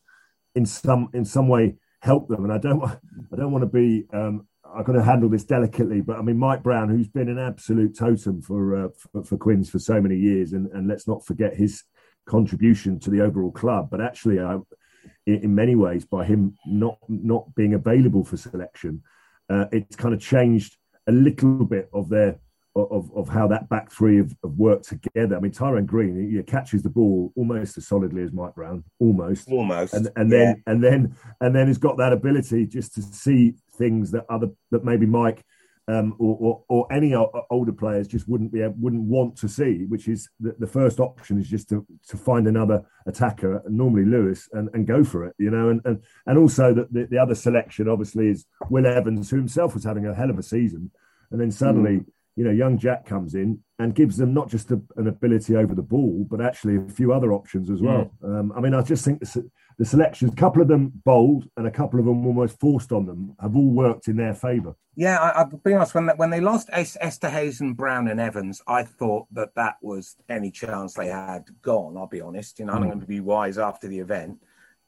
[0.55, 2.43] in some in some way helped them.
[2.43, 4.05] And I don't I don't want to be.
[4.11, 7.39] Um, I'm going to handle this delicately, but I mean Mike Brown, who's been an
[7.39, 11.25] absolute totem for uh, for, for Quins for so many years, and, and let's not
[11.25, 11.83] forget his
[12.25, 13.89] contribution to the overall club.
[13.89, 14.59] But actually, uh,
[15.25, 19.01] in, in many ways, by him not not being available for selection
[19.49, 22.39] uh, it's kind of changed a little bit of their
[22.75, 25.35] of, of how that back three have, have worked together.
[25.35, 28.85] I mean, Tyrone Green he, he, catches the ball almost as solidly as Mike Brown,
[28.99, 30.71] almost, almost, and and then yeah.
[30.71, 34.85] and then and then has got that ability just to see things that other that
[34.85, 35.43] maybe Mike
[35.89, 40.07] um, or, or, or, any older players just wouldn't be wouldn't want to see, which
[40.07, 44.69] is the, the, first option is just to, to find another attacker, normally Louis, and,
[44.73, 47.89] and go for it, you know, and and, and also that the, the other selection
[47.89, 50.91] obviously is Will Evans, who himself was having a hell of a season,
[51.31, 51.97] and then suddenly.
[51.97, 52.05] Mm.
[52.39, 55.75] You know, young Jack comes in and gives them not just a, an ability over
[55.75, 58.09] the ball, but actually a few other options as well.
[58.23, 58.39] Mm.
[58.39, 61.67] Um, I mean, I just think the, the selections, a couple of them bold and
[61.67, 64.73] a couple of them almost forced on them, have all worked in their favour.
[64.95, 65.93] Yeah, I, will be honest.
[65.93, 70.49] When they, when they lost Esterhuizen, Brown, and Evans, I thought that that was any
[70.49, 71.97] chance they had gone.
[71.97, 72.57] I'll be honest.
[72.59, 72.77] You know, mm.
[72.77, 74.37] I'm going to be wise after the event.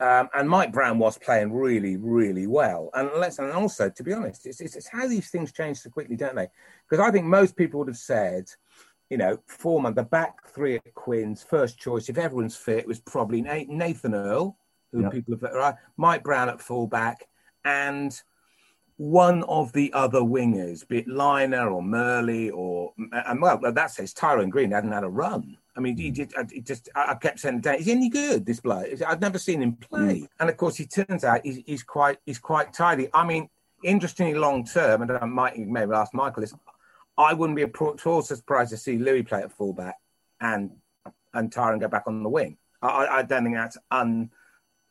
[0.02, 2.90] Um, and Mike Brown was playing really, really well.
[2.96, 5.92] And let's and also, to be honest, it's, it's, it's how these things change so
[5.92, 6.48] quickly, don't they?
[6.90, 8.50] Because I think most people would have said,
[9.12, 13.44] you know, Foreman, the back three at Quins first choice, if everyone's fit, was probably
[13.44, 14.58] Nathan Earle,
[14.92, 15.12] who yep.
[15.12, 17.28] people have right, Mike Brown at fullback,
[17.64, 18.20] and
[18.98, 24.14] one of the other wingers, be it Lynagh or Murley or and well, that says
[24.14, 25.58] Tyrone Green hadn't had a run.
[25.76, 26.34] I mean, he did.
[26.38, 28.88] I, he just, I kept saying, "Is he any good?" This bloke.
[29.08, 30.28] I've never seen him play, mm.
[30.40, 33.08] and of course, he turns out he's, he's, quite, he's quite tidy.
[33.14, 33.50] I mean,
[33.84, 36.54] interestingly, long term, and I might maybe ask Michael this.
[37.18, 39.96] I wouldn't be at all surprised to see Louis play at fullback
[40.40, 40.72] and
[41.34, 42.58] and Tyrone go back on the wing.
[42.82, 44.32] I, I don't think that's un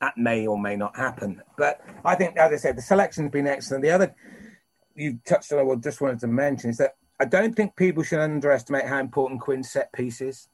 [0.01, 1.43] that may or may not happen.
[1.59, 3.83] But I think, as I said, the selection's been excellent.
[3.83, 4.15] The other
[4.95, 8.21] you touched on, I just wanted to mention is that I don't think people should
[8.21, 10.49] underestimate how important Quins' set pieces.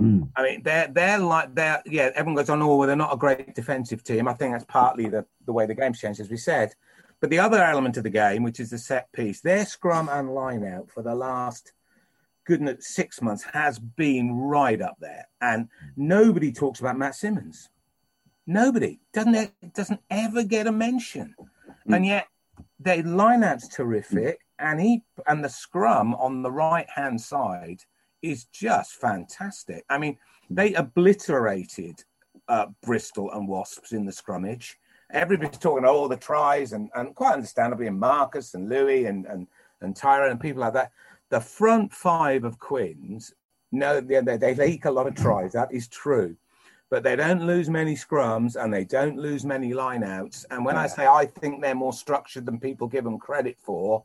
[0.00, 0.30] Mm.
[0.36, 2.10] I mean, they're they're like they're yeah.
[2.14, 4.26] Everyone goes on, oh, well, they're not a great defensive team.
[4.26, 6.74] I think that's partly the the way the game's changed, as we said.
[7.20, 10.34] But the other element of the game, which is the set piece, their scrum and
[10.34, 11.72] line out for the last
[12.44, 17.70] goodness six months has been right up there, and nobody talks about Matt Symons.
[18.46, 21.34] Nobody doesn't doesn't ever get a mention,
[21.88, 21.94] mm.
[21.94, 22.26] and yet
[22.80, 27.82] their line out's terrific, and he and the scrum on the right hand side
[28.24, 29.84] is just fantastic.
[29.90, 30.18] I mean,
[30.50, 32.02] they obliterated
[32.48, 34.74] uh, Bristol and Wasps in the scrummage.
[35.12, 39.46] Everybody's talking all the tries and, and quite understandably, and Marcus and Louis and and
[39.80, 40.92] and Tyrone and people like that.
[41.28, 43.34] The front five of Quins,
[43.72, 45.52] no, they, they leak a lot of tries.
[45.52, 46.36] That is true,
[46.90, 50.44] but they don't lose many scrums and they don't lose many lineouts.
[50.50, 54.04] And when I say I think they're more structured than people give them credit for,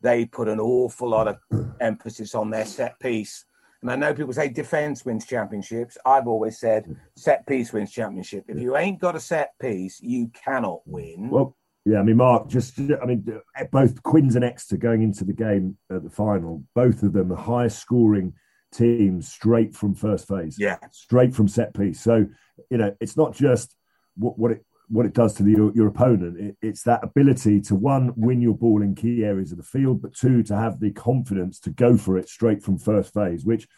[0.00, 1.38] they put an awful lot of
[1.80, 3.44] emphasis on their set piece
[3.82, 5.96] and I know people say defense wins championships.
[6.04, 6.92] I've always said hmm.
[7.16, 8.44] set piece wins championship.
[8.48, 8.62] If hmm.
[8.62, 10.92] you ain't got a set piece, you cannot hmm.
[10.92, 11.30] win.
[11.30, 13.24] Well, yeah, I mean, Mark, just I mean,
[13.56, 17.28] eh, both Quins and Exeter going into the game at the final, both of them
[17.28, 18.34] the highest scoring
[18.72, 20.56] teams straight from first phase.
[20.58, 22.00] Yeah, straight from set piece.
[22.00, 22.26] So
[22.70, 23.74] you know, it's not just
[24.16, 26.38] what, what it what it does to the, your, your opponent.
[26.38, 30.02] It, it's that ability to one win your ball in key areas of the field,
[30.02, 33.68] but two to have the confidence to go for it straight from first phase, which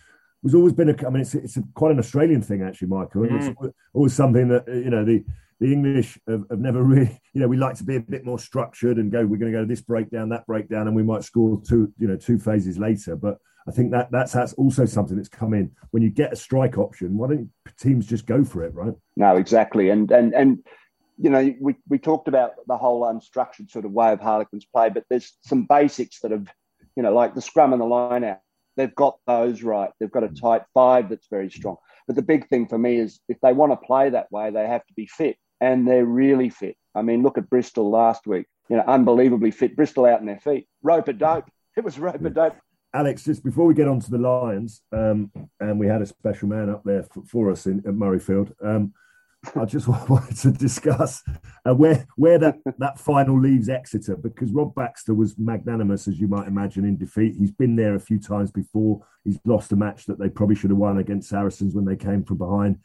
[0.42, 1.07] was always been a.
[1.07, 3.23] I mean, it's it's a, quite an Australian thing actually, Michael.
[3.23, 3.51] Mm.
[3.51, 5.25] It's always something that you know the
[5.59, 7.20] the English have, have, never really.
[7.35, 9.27] You know, we like to be a bit more structured and go.
[9.27, 12.09] We're going to go to this breakdown, that breakdown, and we might score two you
[12.09, 13.38] know two phases later, but.
[13.68, 15.70] I think that that's, that's also something that's come in.
[15.90, 18.94] When you get a strike option, why don't teams just go for it, right?
[19.16, 19.90] No, exactly.
[19.90, 20.61] And and and
[21.22, 24.88] you know, we, we talked about the whole unstructured sort of way of Harlequins play,
[24.88, 26.46] but there's some basics that have,
[26.96, 28.38] you know, like the scrum and the line out.
[28.76, 29.90] They've got those right.
[30.00, 31.76] They've got a tight five that's very strong.
[32.06, 34.66] But the big thing for me is if they want to play that way, they
[34.66, 36.76] have to be fit, and they're really fit.
[36.94, 38.46] I mean, look at Bristol last week.
[38.70, 39.76] You know, unbelievably fit.
[39.76, 40.66] Bristol out in their feet.
[40.83, 41.50] Roper dope.
[41.76, 42.56] It was roper dope.
[42.92, 45.30] Alex, just before we get on to the Lions, um,
[45.61, 48.52] and we had a special man up there for, for us in, at Murrayfield.
[48.62, 48.92] Um,
[49.57, 51.22] I just wanted to discuss
[51.66, 56.29] uh, where where that, that final leaves Exeter because Rob Baxter was magnanimous, as you
[56.29, 57.37] might imagine, in defeat.
[57.38, 59.00] He's been there a few times before.
[59.24, 62.24] He's lost a match that they probably should have won against Saracens when they came
[62.24, 62.79] from behind.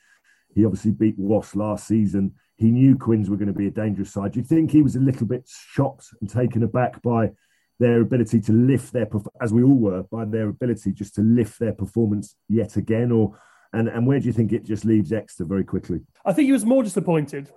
[0.54, 2.34] He obviously beat Wasps last season.
[2.56, 4.32] He knew Quins were going to be a dangerous side.
[4.32, 7.32] Do you think he was a little bit shocked and taken aback by
[7.78, 9.10] their ability to lift their,
[9.42, 13.38] as we all were, by their ability just to lift their performance yet again, or
[13.76, 16.02] and and where do you think it just leaves Exeter very quickly?
[16.26, 17.52] I think he was more disappointed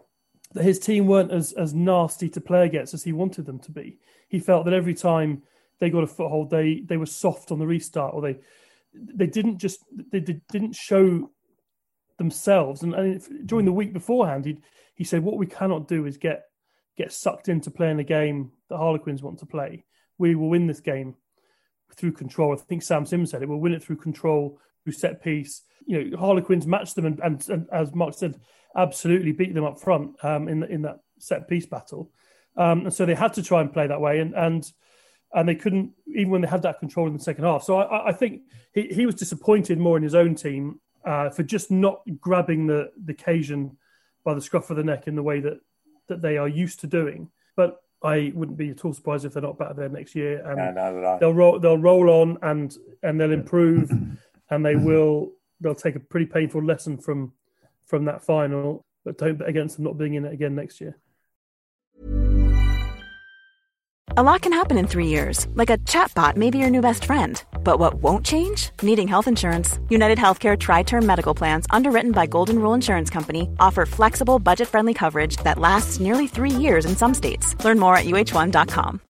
[0.55, 3.71] that his team weren't as as nasty to play against as he wanted them to
[3.71, 3.99] be.
[4.29, 5.43] He felt that every time
[5.81, 8.39] they got a foothold, they they were soft on the restart, or they
[8.93, 11.31] they didn't just they did, didn't show
[12.19, 12.83] themselves.
[12.83, 14.59] And, and during the week beforehand, he
[14.95, 16.45] he said, "What we cannot do is get
[16.97, 19.85] get sucked into playing a game that Harlequins want to play.
[20.19, 21.15] We will win this game
[21.95, 22.53] through control.
[22.53, 23.49] I think Sam Simmonds said it.
[23.49, 25.63] We'll win it through control, through set piece.
[25.87, 28.41] You know, Harlequins matched them and, and, and as Mark said,
[28.77, 32.11] absolutely beat them up front um, in the, in that set piece battle.
[32.57, 34.71] Um, and so they had to try and play that way, and and
[35.33, 37.63] and they couldn't even when they had that control in the second half.
[37.63, 38.43] So I, I think
[38.75, 42.91] he, he was disappointed more in his own team uh, for just not grabbing the
[43.05, 43.77] the occasion
[44.25, 45.61] by the scruff of the neck in the way that
[46.09, 47.31] that they are used to doing.
[47.55, 50.45] But I wouldn't be at all surprised if they're not better there next year.
[50.45, 51.19] And No, no, no.
[51.21, 53.91] they'll roll they'll roll on and and they'll improve
[54.51, 54.85] and they mm-hmm.
[54.85, 57.33] will they'll take a pretty painful lesson from
[57.85, 60.99] from that final, but don't bet against them not being in it again next year.
[64.17, 67.05] A lot can happen in three years, like a chatbot may be your new best
[67.05, 67.43] friend.
[67.63, 68.71] But what won't change?
[68.83, 69.79] Needing health insurance.
[69.91, 74.67] United Healthcare Tri Term Medical Plans, underwritten by Golden Rule Insurance Company, offer flexible, budget
[74.67, 77.55] friendly coverage that lasts nearly three years in some states.
[77.65, 79.01] Learn more at uh1.com.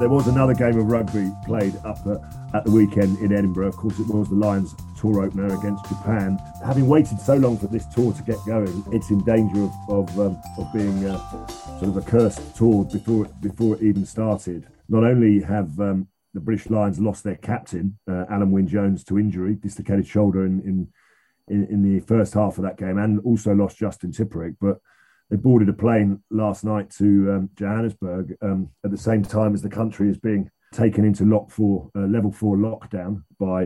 [0.00, 3.66] There was another game of rugby played up at, at the weekend in Edinburgh.
[3.66, 6.38] Of course, it was the Lions tour opener against Japan.
[6.64, 10.18] Having waited so long for this tour to get going, it's in danger of of,
[10.18, 11.46] um, of being uh,
[11.78, 14.66] sort of a cursed tour before it, before it even started.
[14.88, 19.18] Not only have um, the British Lions lost their captain, uh, Alun Wyn Jones, to
[19.18, 20.88] injury, dislocated shoulder in, in
[21.54, 24.78] in in the first half of that game, and also lost Justin Tipuric, but
[25.30, 29.62] they boarded a plane last night to um, Johannesburg um, at the same time as
[29.62, 33.64] the country is being taken into lock four, uh, level four lockdown by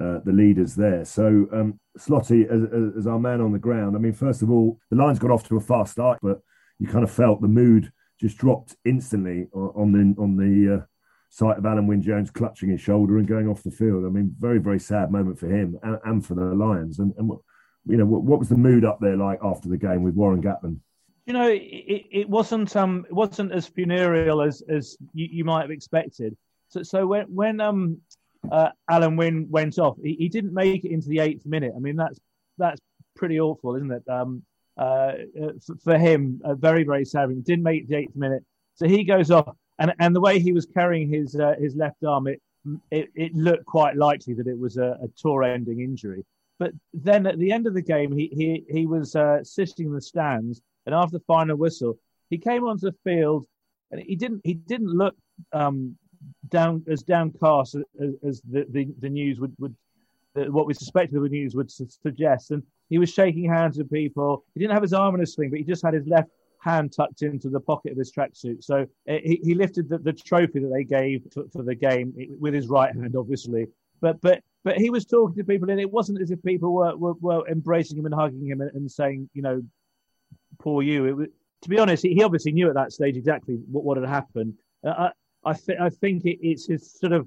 [0.00, 1.04] uh, the leaders there.
[1.04, 4.78] So, um, Slotty, as, as our man on the ground, I mean, first of all,
[4.90, 6.40] the Lions got off to a fast start, but
[6.78, 10.84] you kind of felt the mood just dropped instantly on the on the uh,
[11.28, 14.04] sight of Alun Wyn Jones clutching his shoulder and going off the field.
[14.04, 16.98] I mean, very very sad moment for him and, and for the Lions.
[16.98, 17.30] And, and
[17.86, 20.42] you know, what, what was the mood up there like after the game with Warren
[20.42, 20.78] Gatland?
[21.26, 25.62] You know, it, it wasn't um it wasn't as funereal as as you, you might
[25.62, 26.36] have expected.
[26.68, 27.98] So so when when um
[28.50, 31.72] uh, Alun Wyn went off, he, he didn't make it into the eighth minute.
[31.76, 32.18] I mean that's
[32.58, 32.80] that's
[33.14, 34.02] pretty awful, isn't it?
[34.08, 34.42] Um,
[34.76, 35.12] uh,
[35.84, 37.30] for, him, uh, very very sad.
[37.30, 40.52] He didn't make the eighth minute, so he goes off, and and the way he
[40.52, 42.42] was carrying his uh, his left arm, it,
[42.90, 46.24] it it looked quite likely that it was a, a tour-ending injury.
[46.62, 49.94] But then at the end of the game, he he he was uh, sitting in
[49.94, 51.98] the stands, and after the final whistle,
[52.30, 53.48] he came onto the field,
[53.90, 55.16] and he didn't he didn't look
[55.52, 55.96] um,
[56.50, 59.74] down as downcast as, as the, the, the news would would
[60.36, 62.52] uh, what we suspected the news would su- suggest.
[62.52, 64.44] And he was shaking hands with people.
[64.54, 66.92] He didn't have his arm in a sling, but he just had his left hand
[66.92, 68.62] tucked into the pocket of his tracksuit.
[68.62, 72.14] So uh, he, he lifted the, the trophy that they gave for, for the game
[72.38, 73.66] with his right hand, obviously.
[74.00, 76.96] But but but he was talking to people, and it wasn't as if people were
[76.96, 79.62] were, were embracing him and hugging him and, and saying, you know,
[80.58, 81.06] poor you.
[81.06, 81.28] It was,
[81.62, 84.54] to be honest, he, he obviously knew at that stage exactly what, what had happened.
[84.86, 85.10] Uh, I
[85.44, 87.26] I, th- I think it, it's his sort of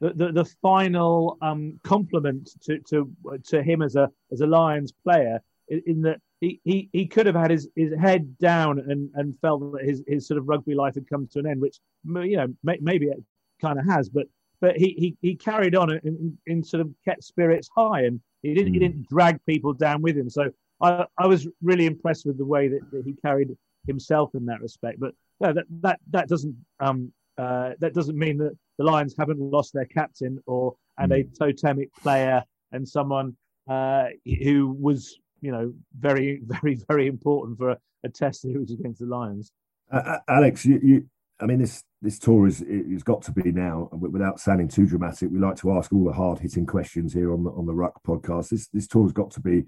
[0.00, 4.92] the, the, the final um, compliment to, to to him as a as a Lions
[5.04, 9.10] player in, in that he, he, he could have had his, his head down and,
[9.14, 11.78] and felt that his, his sort of rugby life had come to an end, which
[12.04, 13.22] you know may, maybe it
[13.60, 14.26] kind of has, but
[14.64, 18.54] but he, he, he carried on and, and sort of kept spirits high and he
[18.54, 20.30] didn't he didn't drag people down with him.
[20.30, 20.50] So
[20.80, 23.54] I, I was really impressed with the way that, that he carried
[23.86, 25.00] himself in that respect.
[25.00, 29.38] But no, that that that doesn't um uh, that doesn't mean that the Lions haven't
[29.38, 33.36] lost their captain or and a totemic player and someone
[33.68, 34.06] uh,
[34.42, 39.06] who was you know very very very important for a, a test series against the
[39.06, 39.52] Lions.
[39.92, 41.06] Uh, uh, Alex, you, you,
[41.44, 43.90] I mean, this this tour is it's got to be now.
[43.92, 47.44] Without sounding too dramatic, we like to ask all the hard hitting questions here on
[47.44, 48.48] the on the Ruck podcast.
[48.48, 49.64] This this tour's got to be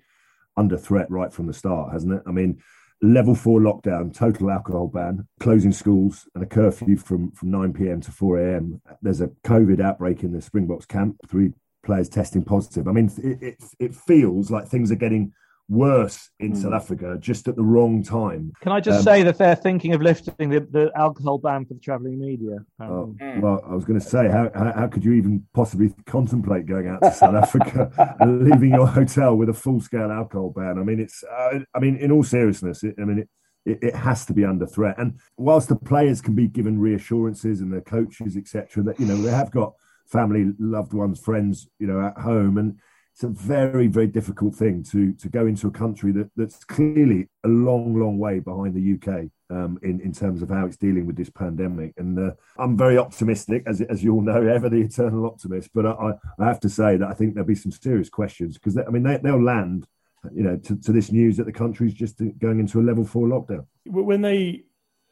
[0.56, 2.22] under threat right from the start, hasn't it?
[2.27, 2.62] I mean,
[3.02, 8.00] level four lockdown, total alcohol ban, closing schools, and a curfew from from nine pm
[8.00, 8.81] to four am.
[9.02, 11.18] There's a COVID outbreak in the Springboks camp.
[11.29, 11.52] Three
[11.85, 12.88] players testing positive.
[12.88, 15.35] I mean, it it, it feels like things are getting
[15.69, 16.62] worse in mm.
[16.62, 18.52] South Africa just at the wrong time.
[18.60, 21.75] Can I just um, say that they're thinking of lifting the, the alcohol ban for
[21.75, 22.58] the travelling media?
[22.79, 23.40] Um, oh, mm.
[23.40, 26.88] well, I was going to say, how, how, how, could you even possibly contemplate going
[26.88, 30.79] out to South Africa and leaving your hotel with a full scale alcohol ban?
[30.79, 33.29] I mean, it's, uh, I mean, in all seriousness, it, I mean, it,
[33.64, 34.96] it, it, has to be under threat.
[34.98, 39.17] And whilst the players can be given reassurances and the coaches, etc., that you know
[39.17, 39.73] they have got
[40.06, 42.79] family, loved ones, friends, you know, at home, and
[43.17, 47.31] it's a very, very difficult thing to to go into a country that, that's clearly
[47.46, 51.06] a long, long way behind the UK um, in in terms of how it's dealing
[51.06, 51.94] with this pandemic.
[51.96, 55.71] And uh, I'm very optimistic, as as you all know, ever the eternal optimist.
[55.73, 58.77] But I, I have to say that I think there'll be some serious questions because
[58.77, 59.87] I mean they, they'll land,
[60.31, 63.27] you know, to, to this news that the country's just going into a level four
[63.27, 63.64] lockdown.
[63.87, 64.64] When they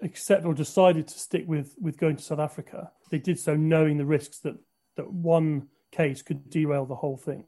[0.02, 3.96] accept or decided to stick with with going to South Africa, they did so knowing
[3.96, 4.56] the risks that
[4.96, 7.44] that one case could derail the whole thing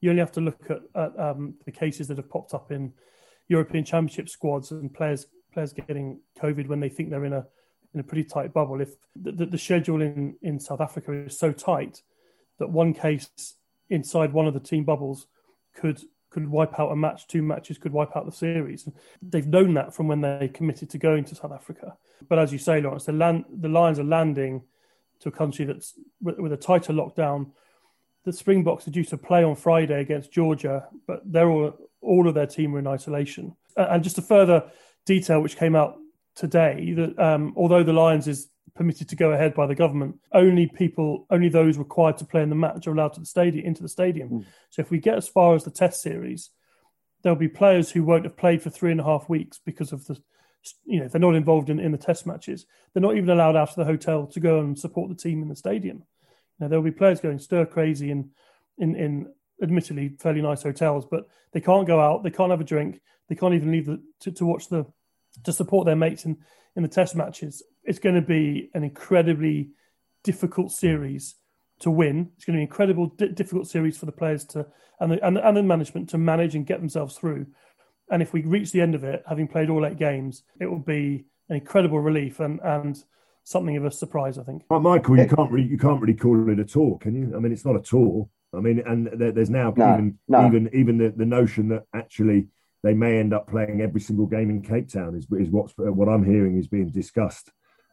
[0.00, 2.92] you only have to look at, at um, the cases that have popped up in
[3.48, 7.46] European Championship squads and players players getting COVID when they think they're in a
[7.92, 8.80] in a pretty tight bubble.
[8.80, 12.02] If the, the, the schedule in, in South Africa is so tight
[12.58, 13.56] that one case
[13.88, 15.26] inside one of the team bubbles
[15.74, 18.88] could could wipe out a match, two matches could wipe out the series.
[19.20, 21.96] They've known that from when they committed to going to South Africa.
[22.28, 24.62] But as you say, Lawrence, the land the Lions are landing
[25.20, 27.50] to a country that's with, with a tighter lockdown
[28.24, 32.34] the Springboks are due to play on Friday against Georgia, but they're all all of
[32.34, 33.54] their team are in isolation.
[33.76, 34.70] And just a further
[35.06, 35.96] detail which came out
[36.34, 40.66] today that um, although the Lions is permitted to go ahead by the government, only
[40.66, 43.82] people, only those required to play in the match are allowed to the stadium into
[43.82, 44.30] the stadium.
[44.30, 44.46] Mm.
[44.70, 46.50] So if we get as far as the Test series,
[47.22, 50.06] there'll be players who won't have played for three and a half weeks because of
[50.06, 50.18] the,
[50.84, 52.66] you know, they're not involved in, in the Test matches.
[52.92, 55.48] They're not even allowed out of the hotel to go and support the team in
[55.48, 56.04] the stadium.
[56.60, 58.30] Now there will be players going stir crazy in,
[58.78, 59.32] in, in
[59.62, 63.34] admittedly fairly nice hotels, but they can't go out, they can't have a drink, they
[63.34, 64.86] can't even leave the, to, to watch the
[65.44, 66.36] to support their mates in,
[66.76, 67.62] in the test matches.
[67.84, 69.70] It's going to be an incredibly
[70.24, 71.36] difficult series
[71.80, 72.30] to win.
[72.36, 74.66] It's going to be an incredible difficult series for the players to
[74.98, 77.46] and the, and and the management to manage and get themselves through.
[78.10, 80.80] And if we reach the end of it, having played all eight games, it will
[80.80, 83.02] be an incredible relief and and
[83.50, 84.64] something of a surprise, I think.
[84.70, 87.34] Well, Michael, you can't really you can't really call it a tour, can you?
[87.36, 88.28] I mean, it's not a tour.
[88.54, 90.46] I mean, and there, there's now no, even no.
[90.46, 92.48] even even the, the notion that actually
[92.82, 95.92] they may end up playing every single game in Cape Town is is what's uh,
[95.92, 97.50] what I'm hearing is being discussed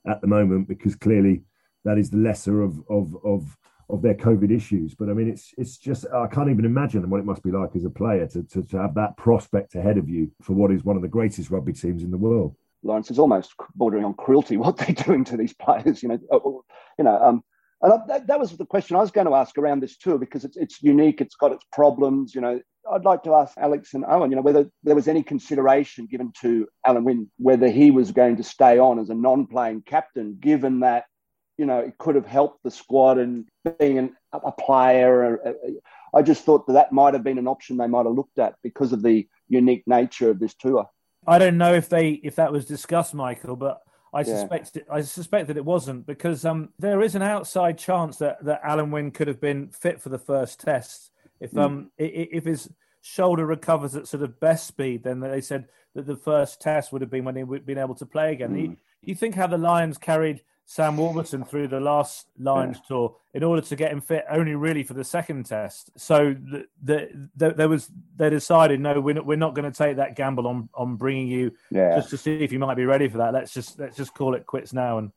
[0.07, 1.43] at the moment because clearly
[1.83, 3.57] that is the lesser of of of
[3.89, 4.95] of their COVID issues.
[4.95, 7.75] But I mean, it's it's just I can't even imagine what it must be like
[7.75, 10.83] as a player to, to, to have that prospect ahead of you for what is
[10.83, 12.55] one of the greatest rugby teams in the world.
[12.87, 16.01] Lawrence is almost bordering on cruelty what they're doing to these players.
[16.01, 16.61] You know, uh, uh,
[16.97, 17.17] you know.
[17.21, 17.43] Um,
[17.81, 20.43] and that, that, was the question I was going to ask around this tour because
[20.43, 21.21] it's it's unique.
[21.21, 22.33] It's got its problems.
[22.33, 22.59] You know,
[22.91, 24.31] I'd like to ask Alex and Owen.
[24.31, 28.37] You know, whether there was any consideration given to Alun Wyn whether he was going
[28.37, 31.05] to stay on as a non-playing captain, given that
[31.59, 33.45] you know it could have helped the squad and
[33.77, 35.39] being an, a player.
[36.15, 38.55] I just thought that that might have been an option they might have looked at
[38.63, 40.89] because of the unique nature of this tour.
[41.27, 43.81] I don't know if they if that was discussed, Michael, but
[44.13, 44.25] I yeah.
[44.25, 48.63] suspect I suspect that it wasn't because um, there is an outside chance that that
[48.63, 51.61] Alun Wyn could have been fit for the first test if mm.
[51.61, 52.69] um if his
[53.01, 55.03] shoulder recovers at sort of best speed.
[55.03, 57.77] Then they said that the first test would have been when he would have been
[57.77, 58.53] able to play again.
[58.53, 58.77] Mm.
[59.01, 62.87] you think how the Lions carried Sam Warburton through the last Lions yeah.
[62.89, 65.91] tour in order to get him fit only really for the second test.
[65.95, 69.75] So the, the, the, there was they decided no, we're not, we're not going to
[69.75, 71.95] take that gamble on on bringing you yeah.
[71.95, 73.33] just to see if you might be ready for that.
[73.33, 74.97] Let's just let's just call it quits now.
[74.97, 75.13] And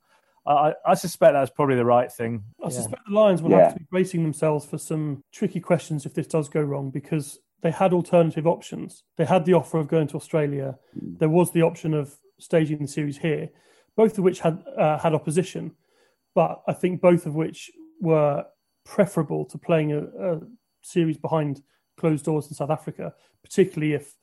[0.47, 2.45] I, I suspect that's probably the right thing.
[2.63, 2.71] I yeah.
[2.71, 6.29] suspect the Lions will have to be bracing themselves for some tricky questions if this
[6.29, 9.03] does go wrong because they had alternative options.
[9.17, 10.79] They had the offer of going to Australia.
[10.95, 11.15] Hmm.
[11.19, 13.51] There was the option of staging the series here
[13.97, 15.73] both of which had uh, had opposition,
[16.35, 17.71] but I think both of which
[18.01, 18.45] were
[18.85, 20.41] preferable to playing a, a,
[20.83, 21.63] series behind
[21.99, 23.13] closed doors in South Africa,
[23.43, 24.15] particularly if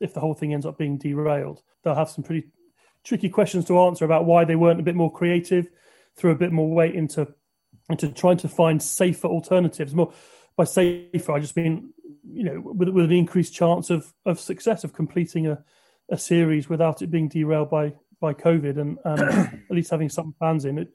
[0.00, 1.62] if the whole thing ends up being derailed.
[1.82, 2.48] They'll have some pretty
[3.04, 5.68] tricky questions to answer about why they weren't a bit more creative,
[6.16, 7.28] threw a bit more weight into
[7.90, 9.94] into trying to find safer alternatives.
[9.94, 10.12] More
[10.56, 11.92] by safer, I just mean
[12.24, 15.64] you know with, with an increased chance of of success of completing a
[16.10, 19.20] a series without it being derailed by by COVID and, and
[19.70, 20.88] at least having some fans in it.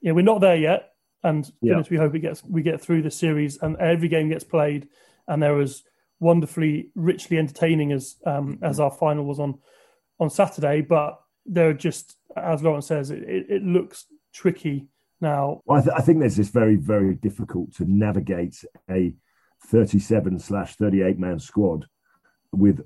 [0.00, 0.92] Yeah, we're not there yet,
[1.22, 1.70] and yeah.
[1.70, 4.88] goodness, we hope it gets we get through the series and every game gets played,
[5.28, 5.84] and there was
[6.18, 9.58] wonderfully, richly entertaining as um, as our final was on
[10.18, 10.80] on Saturday.
[10.80, 14.88] But they're just, as Lauren says, it, it, it looks tricky
[15.20, 15.60] now.
[15.66, 19.14] Well, I, th- I think there's this very very difficult to navigate a
[19.66, 21.86] 37 slash 38 man squad
[22.52, 22.82] with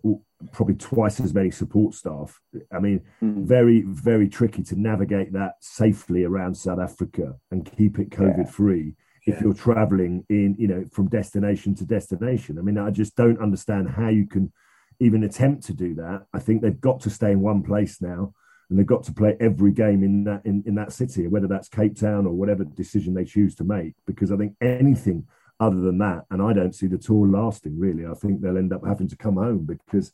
[0.52, 2.40] probably twice as many support staff.
[2.72, 3.44] I mean, mm.
[3.44, 8.94] very, very tricky to navigate that safely around South Africa and keep it COVID free
[9.26, 9.34] yeah.
[9.34, 12.58] if you're traveling in, you know, from destination to destination.
[12.58, 14.52] I mean, I just don't understand how you can
[15.00, 16.26] even attempt to do that.
[16.32, 18.34] I think they've got to stay in one place now
[18.68, 21.68] and they've got to play every game in that in, in that city, whether that's
[21.68, 23.94] Cape Town or whatever decision they choose to make.
[24.06, 25.26] Because I think anything
[25.58, 28.06] other than that, and I don't see the tour lasting really.
[28.06, 30.12] I think they'll end up having to come home because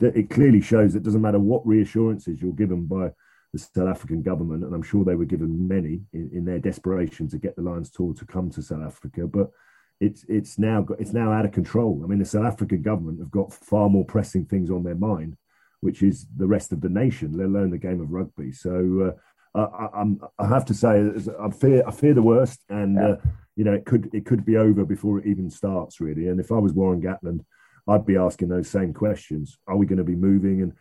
[0.00, 3.12] it clearly shows it doesn't matter what reassurances you're given by
[3.52, 7.28] the South African government, and I'm sure they were given many in, in their desperation
[7.28, 9.50] to get the Lions tour to come to South Africa, but
[10.00, 12.00] it's it's now it's now out of control.
[12.02, 15.36] I mean, the South African government have got far more pressing things on their mind
[15.82, 18.52] which is the rest of the nation, let alone the game of rugby.
[18.52, 19.20] So uh,
[19.54, 20.04] I,
[20.38, 23.08] I, have to say, I fear I fear the worst, and yeah.
[23.08, 23.16] uh,
[23.54, 26.28] you know it could it could be over before it even starts, really.
[26.28, 27.44] And if I was Warren Gatland,
[27.86, 30.72] I'd be asking those same questions: Are we going to be moving and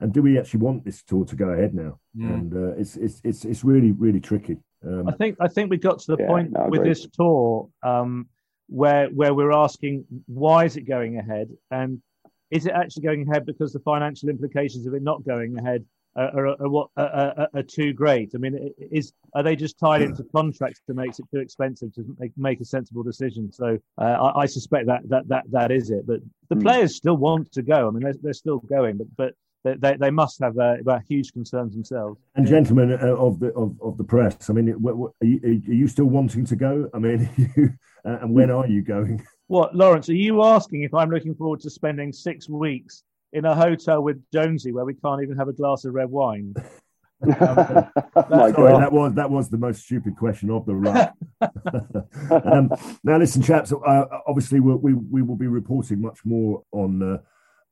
[0.00, 1.98] and do we actually want this tour to go ahead now?
[2.16, 2.34] Mm.
[2.34, 4.58] And uh, it's it's it's it's really really tricky.
[4.84, 7.68] Um, I think I think we got to the yeah, point no, with this tour
[7.82, 8.28] um,
[8.68, 12.02] where where we're asking why is it going ahead, and
[12.50, 15.84] is it actually going ahead because the financial implications of it not going ahead
[16.16, 18.32] are, are, are, are, are too great?
[18.34, 22.16] I mean, is are they just tied into contracts that makes it too expensive to
[22.18, 23.52] make, make a sensible decision?
[23.52, 26.06] So uh, I, I, suspect that, that that that is it.
[26.06, 26.62] But the mm.
[26.62, 27.88] players still want to go.
[27.88, 29.34] I mean, they're, they're still going, but but
[29.80, 30.76] they, they must have uh,
[31.08, 32.20] huge concerns themselves.
[32.36, 35.88] And gentlemen uh, of the of, of the press, I mean, are you, are you
[35.88, 36.88] still wanting to go?
[36.94, 37.28] I mean,
[38.04, 39.26] uh, and when are you going?
[39.48, 40.08] What, Lawrence?
[40.08, 43.04] Are you asking if I'm looking forward to spending six weeks
[43.36, 46.54] in a hotel with Jonesy where we can't even have a glass of red wine?
[47.22, 47.34] um,
[48.14, 51.12] sorry, that was that was the most stupid question of the run.
[52.50, 52.70] um,
[53.04, 53.72] now, listen, chaps.
[53.72, 57.18] Uh, obviously, we'll, we we will be reporting much more on uh,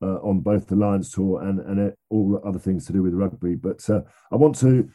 [0.05, 3.55] uh, on both the Lions tour and and all other things to do with rugby.
[3.55, 4.89] But uh, I want to.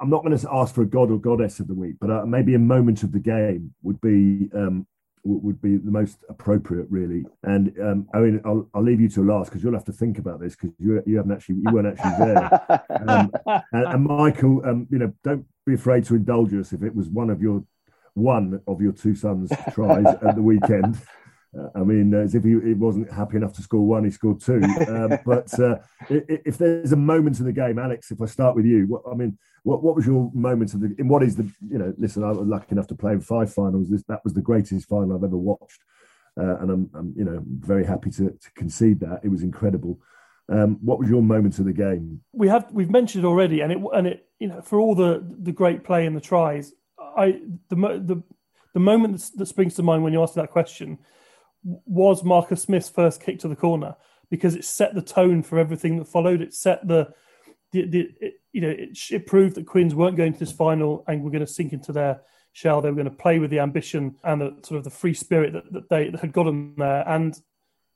[0.00, 2.24] I'm not going to ask for a god or goddess of the week, but uh,
[2.24, 4.86] maybe a moment of the game would be um,
[5.24, 7.24] would be the most appropriate, really.
[7.42, 10.18] And um, I mean, I'll, I'll leave you to last because you'll have to think
[10.18, 12.82] about this because you you haven't actually you weren't actually there.
[13.08, 16.94] Um, and, and, Michael, um, you know, don't be afraid to indulge us if it
[16.94, 17.62] was one of your
[18.14, 20.98] one of your two sons' tries at the weekend.
[21.74, 24.62] I mean, as if he, he, wasn't happy enough to score one, he scored two.
[24.88, 25.76] Um, but uh,
[26.08, 29.14] if there's a moment in the game, Alex, if I start with you, what, I
[29.14, 30.94] mean, what, what was your moment of the?
[30.98, 31.50] In what is the?
[31.68, 33.88] You know, listen, I was lucky enough to play in five finals.
[33.88, 35.80] This that was the greatest final I've ever watched,
[36.38, 39.20] uh, and I'm, I'm, you know very happy to, to concede that.
[39.22, 39.98] It was incredible.
[40.48, 42.20] Um, what was your moment of the game?
[42.32, 45.24] We have we've mentioned it already, and it and it you know for all the
[45.40, 48.22] the great play and the tries, I the the
[48.74, 50.98] the moment that springs to mind when you ask that question
[51.84, 53.96] was Marcus Smith's first kick to the corner
[54.30, 56.40] because it set the tone for everything that followed.
[56.40, 57.12] It set the,
[57.72, 61.04] the, the it, you know, it, it, proved that Quins weren't going to this final
[61.06, 62.80] and were going to sink into their shell.
[62.80, 65.52] They were going to play with the ambition and the sort of the free spirit
[65.52, 67.38] that, that they that had got them there, and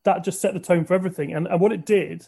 [0.04, 1.32] that just set the tone for everything.
[1.32, 2.26] And, and what it did,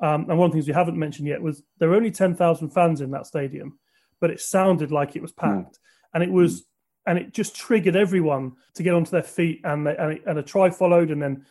[0.00, 2.34] um, and one of the things we haven't mentioned yet was there were only ten
[2.34, 3.78] thousand fans in that stadium,
[4.20, 5.78] but it sounded like it was packed, mm.
[6.14, 6.64] and it was
[7.06, 9.60] and it just triggered everyone to get onto their feet.
[9.64, 11.44] And they, and, it, and a try followed, and then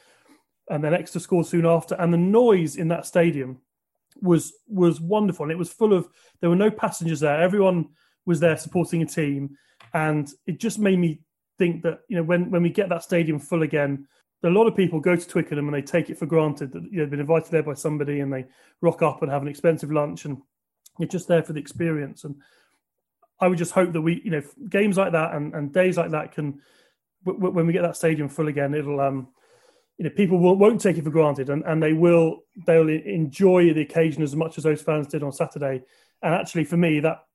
[0.70, 1.96] and then extra score soon after.
[1.96, 3.60] And the noise in that stadium
[4.22, 5.44] was was wonderful.
[5.44, 6.08] And it was full of
[6.42, 7.42] there were no passengers there.
[7.42, 7.90] Everyone
[8.26, 9.58] was there supporting a team,
[9.94, 11.22] and it just made me
[11.60, 14.08] think that you know when when we get that stadium full again.
[14.46, 16.98] A lot of people go to Twickenham and they take it for granted that you
[16.98, 18.44] know, they've been invited there by somebody and they
[18.82, 20.42] rock up and have an expensive lunch and
[21.00, 22.26] you're just there for the experience.
[22.26, 22.36] And
[23.44, 26.12] I would just hope that we, you know, games like that and, and days like
[26.12, 26.62] that can,
[27.26, 29.28] w- when we get that stadium full again, it'll, um,
[29.98, 33.74] you know, people will, won't take it for granted and, and they will, they'll enjoy
[33.74, 35.84] the occasion as much as those fans did on Saturday.
[36.22, 37.26] And actually, for me, that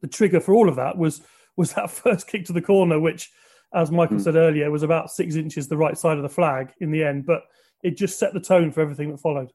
[0.00, 1.22] the trigger for all of that was
[1.56, 3.30] was that first kick to the corner, which,
[3.74, 4.22] as Michael mm.
[4.22, 7.26] said earlier, was about six inches the right side of the flag in the end.
[7.26, 7.42] But
[7.82, 9.52] it just set the tone for everything that followed.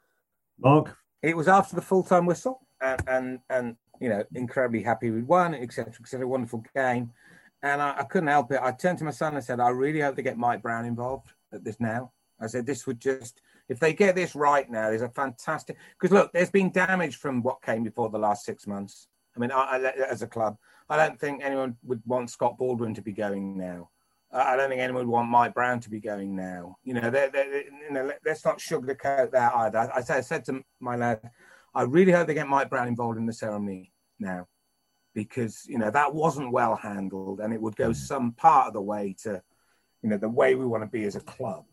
[0.60, 5.12] Mark, it was after the full time whistle, and and, and you know, incredibly happy
[5.12, 6.28] with one, etc., etc.
[6.28, 7.14] Wonderful game.
[7.62, 8.60] And I, I, couldn't help it.
[8.62, 11.32] I turned to my son and said, I really hope they get Mike Brown involved
[11.54, 12.12] at this now.
[12.38, 16.12] I said, this would just, if they get this right now, there's a fantastic, because
[16.14, 19.08] look, there's been damage from what came before the last six months.
[19.38, 20.58] I mean, I, I, as a club,
[20.90, 23.90] I don't think anyone would want Scott Baldwin to be going now.
[24.34, 26.76] I don't think anyone would want Mike Brown to be going now.
[26.84, 29.78] You know, they're, they're, you know let's not sugarcoat that either.
[29.78, 31.22] I, I said to my lad,
[31.74, 33.93] I really hope they get Mike Brown involved in the ceremony
[34.24, 34.48] now
[35.14, 37.96] because you know that wasn't well handled and it would go mm.
[37.96, 39.42] some part of the way to
[40.02, 41.66] you know the way we want to be as a club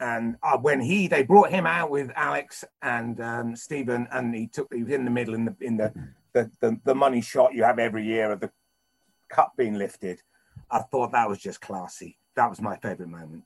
[0.00, 4.48] and uh, when he they brought him out with Alex and um, Stephen, and he
[4.48, 5.92] took he was in the middle in the in the
[6.32, 8.50] the, the the money shot you have every year of the
[9.30, 10.20] cup being lifted.
[10.70, 12.18] I thought that was just classy.
[12.36, 13.44] That was my favourite moment.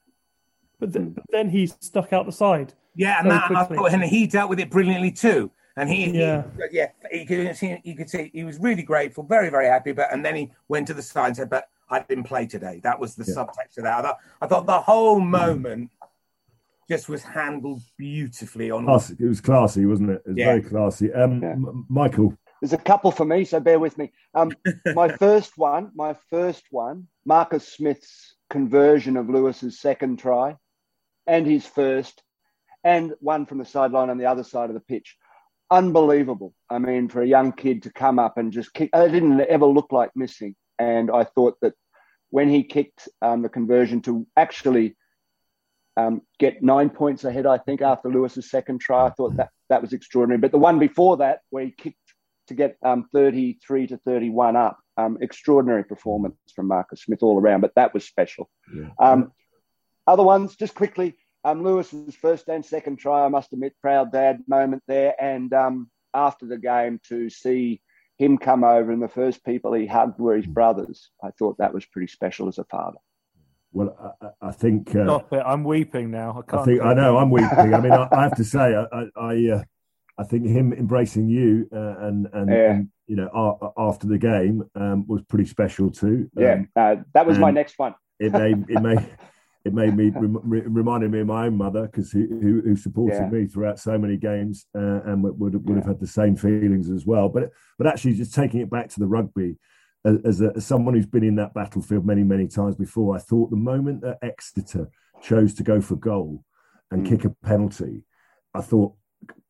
[0.80, 2.72] But then, but then he stuck out the side.
[2.94, 5.50] Yeah, and, that, and I thought, and he dealt with it brilliantly too.
[5.78, 6.42] And he, Yeah.
[6.70, 9.92] he yeah, he could see, you could see he was really grateful, very, very happy.
[9.92, 12.80] But and then he went to the side and said, "But I didn't play today."
[12.82, 13.34] That was the Yeah.
[13.36, 13.98] subtext of that.
[13.98, 15.90] I thought, I thought the whole moment
[16.90, 18.86] just was handled beautifully on.
[18.86, 19.16] Classy.
[19.20, 20.22] It was classy, wasn't it?
[20.26, 20.46] It was Yeah.
[20.46, 21.12] very classy.
[21.12, 21.50] Um, Yeah.
[21.52, 24.10] M- Michael, There's a couple for me, so bear with me.
[24.34, 24.50] Um,
[24.96, 30.56] my first one, my first one, Marcus Smith's conversion of Louis's second try,
[31.28, 32.24] and his first,
[32.82, 35.16] and one from the sideline on the other side of the pitch.
[35.70, 36.54] Unbelievable.
[36.70, 39.66] I mean, for a young kid to come up and just kick, it didn't ever
[39.66, 40.54] look like missing.
[40.78, 41.74] And I thought that
[42.30, 44.96] when he kicked um, the conversion to actually
[45.96, 49.82] um, get nine points ahead, I think, after Louis's second try, I thought that that
[49.82, 50.38] was extraordinary.
[50.38, 51.96] But the one before that, where he kicked
[52.48, 54.78] to get um, 33 to 31 up.
[54.96, 58.50] Um, extraordinary performance from Marcus Smith all around, but that was special.
[58.74, 58.88] Yeah.
[58.98, 59.32] Um,
[60.08, 64.40] other ones, just quickly, um, Louis's first and second try, I must admit, proud dad
[64.48, 65.14] moment there.
[65.20, 67.80] And um, after the game, to see
[68.18, 71.72] him come over and the first people he hugged were his brothers, I thought that
[71.72, 72.98] was pretty special as a father.
[73.72, 75.42] well, I- I, I think uh, Stop it!
[75.46, 76.30] I'm weeping now.
[76.30, 76.62] I can't.
[76.62, 77.16] I think I know.
[77.18, 77.74] I'm weeping.
[77.74, 79.62] I mean, I, I have to say, I I, I, uh,
[80.18, 82.70] I think him embracing you uh, and and, Yeah.
[82.72, 86.28] and, you know a- after the game um, was pretty special too.
[86.36, 87.94] Yeah, Um, uh, that was my next one.
[88.18, 88.98] it made it made
[89.68, 92.26] it made me re- reminded me of my own mother because who,
[92.64, 93.28] who supported Yeah.
[93.28, 96.90] me throughout so many games uh, and would would, would have had the same feelings
[96.90, 97.28] as well.
[97.28, 99.58] But but actually, just taking it back to the rugby.
[100.04, 103.18] As, as, a, as someone who's been in that battlefield many, many times before, I
[103.18, 104.88] thought the moment that Exeter
[105.20, 106.44] chose to go for goal
[106.92, 107.08] and Mm.
[107.08, 108.04] kick a penalty,
[108.54, 108.94] I thought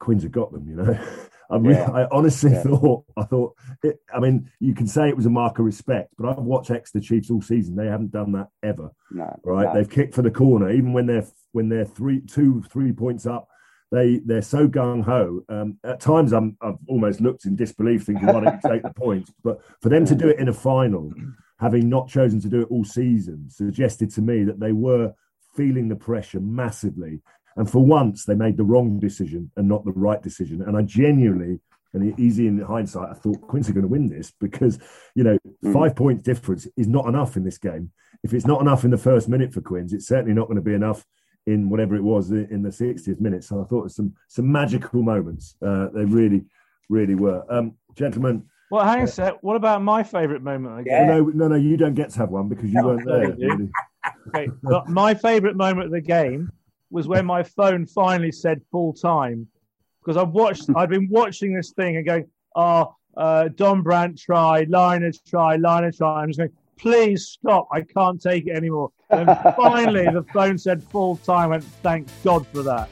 [0.01, 0.66] Quins have got them.
[0.69, 0.99] You know,
[1.51, 1.91] I, Yeah.
[1.91, 2.63] I honestly Yeah.
[2.63, 3.05] thought.
[3.17, 3.55] I thought.
[3.83, 6.71] It, I mean, you can say it was a mark of respect, but I've watched
[6.71, 7.75] Exeter Chiefs all season.
[7.77, 8.91] They haven't done that ever.
[9.11, 9.67] No, Right?
[9.69, 9.75] no.
[9.75, 13.49] They've kicked for the corner, even when they're when they're three, two, three points up.
[13.91, 15.43] They they're so gung ho.
[15.49, 18.93] Um, at times, I'm I've almost looked in disbelief, thinking, why don't you take the
[18.95, 19.33] points?
[19.43, 21.11] But for them to do it in a final,
[21.59, 25.15] having not chosen to do it all season, suggested to me that they were
[25.57, 27.23] feeling the pressure massively.
[27.57, 30.63] And for once, they made the wrong decision and not the right decision.
[30.63, 31.61] And I genuinely,
[31.93, 34.79] and easy in hindsight, I thought Quincy are going to win this because,
[35.15, 35.73] you know, Mm.
[35.73, 37.91] five points difference is not enough in this game.
[38.23, 40.63] If it's not enough in the first minute for Quins, it's certainly not going to
[40.63, 41.05] be enough
[41.47, 43.43] in whatever it was in the 60th minute.
[43.43, 45.57] So I thought it was some some magical moments.
[45.63, 46.45] Uh, they really,
[46.91, 47.43] really were.
[47.49, 49.39] Um, gentlemen, Well, hang on a sec.
[49.43, 51.07] What about my favourite moment of the Yeah.
[51.07, 53.33] no, no, no, you don't get to have one because you weren't there.
[53.39, 53.71] really.
[54.29, 56.51] Okay, but my favourite moment of the game
[56.91, 59.47] was when my phone finally said full time
[60.01, 60.64] because I've watched.
[60.76, 66.22] I'd been watching this thing and going, "Oh, uh, Dombrandt try, Lynagh try, Lynagh try."
[66.22, 67.68] I'm just going, "Please stop!
[67.72, 69.26] I can't take it anymore." And
[69.57, 71.53] finally, the phone said full time.
[71.53, 72.89] And thank God for that.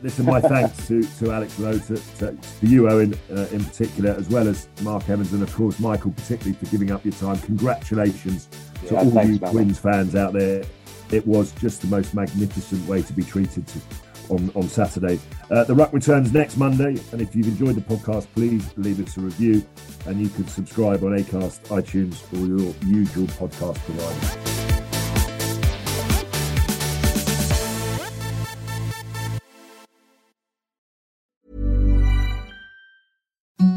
[0.00, 4.12] Listen, my thanks to, to Alex Lowe, to, to, to you, Owen, uh, in particular,
[4.12, 7.36] as well as Mark Evans, and of course, Michael, particularly for giving up your time.
[7.38, 8.48] Congratulations
[8.86, 9.50] to all thanks, you man.
[9.50, 10.62] Quins fans out there.
[11.10, 13.80] It was just the most magnificent way to be treated to,
[14.28, 15.18] on, on Saturday.
[15.50, 19.16] Uh, the Ruck returns next Monday, and if you've enjoyed the podcast, please leave us
[19.16, 19.64] a review,
[20.06, 24.54] and you can subscribe on Acast, iTunes, or your usual podcast provider.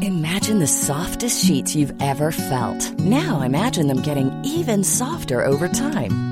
[0.02, 2.98] Imagine the softest sheets you've ever felt.
[2.98, 6.31] Now imagine them getting even softer over time.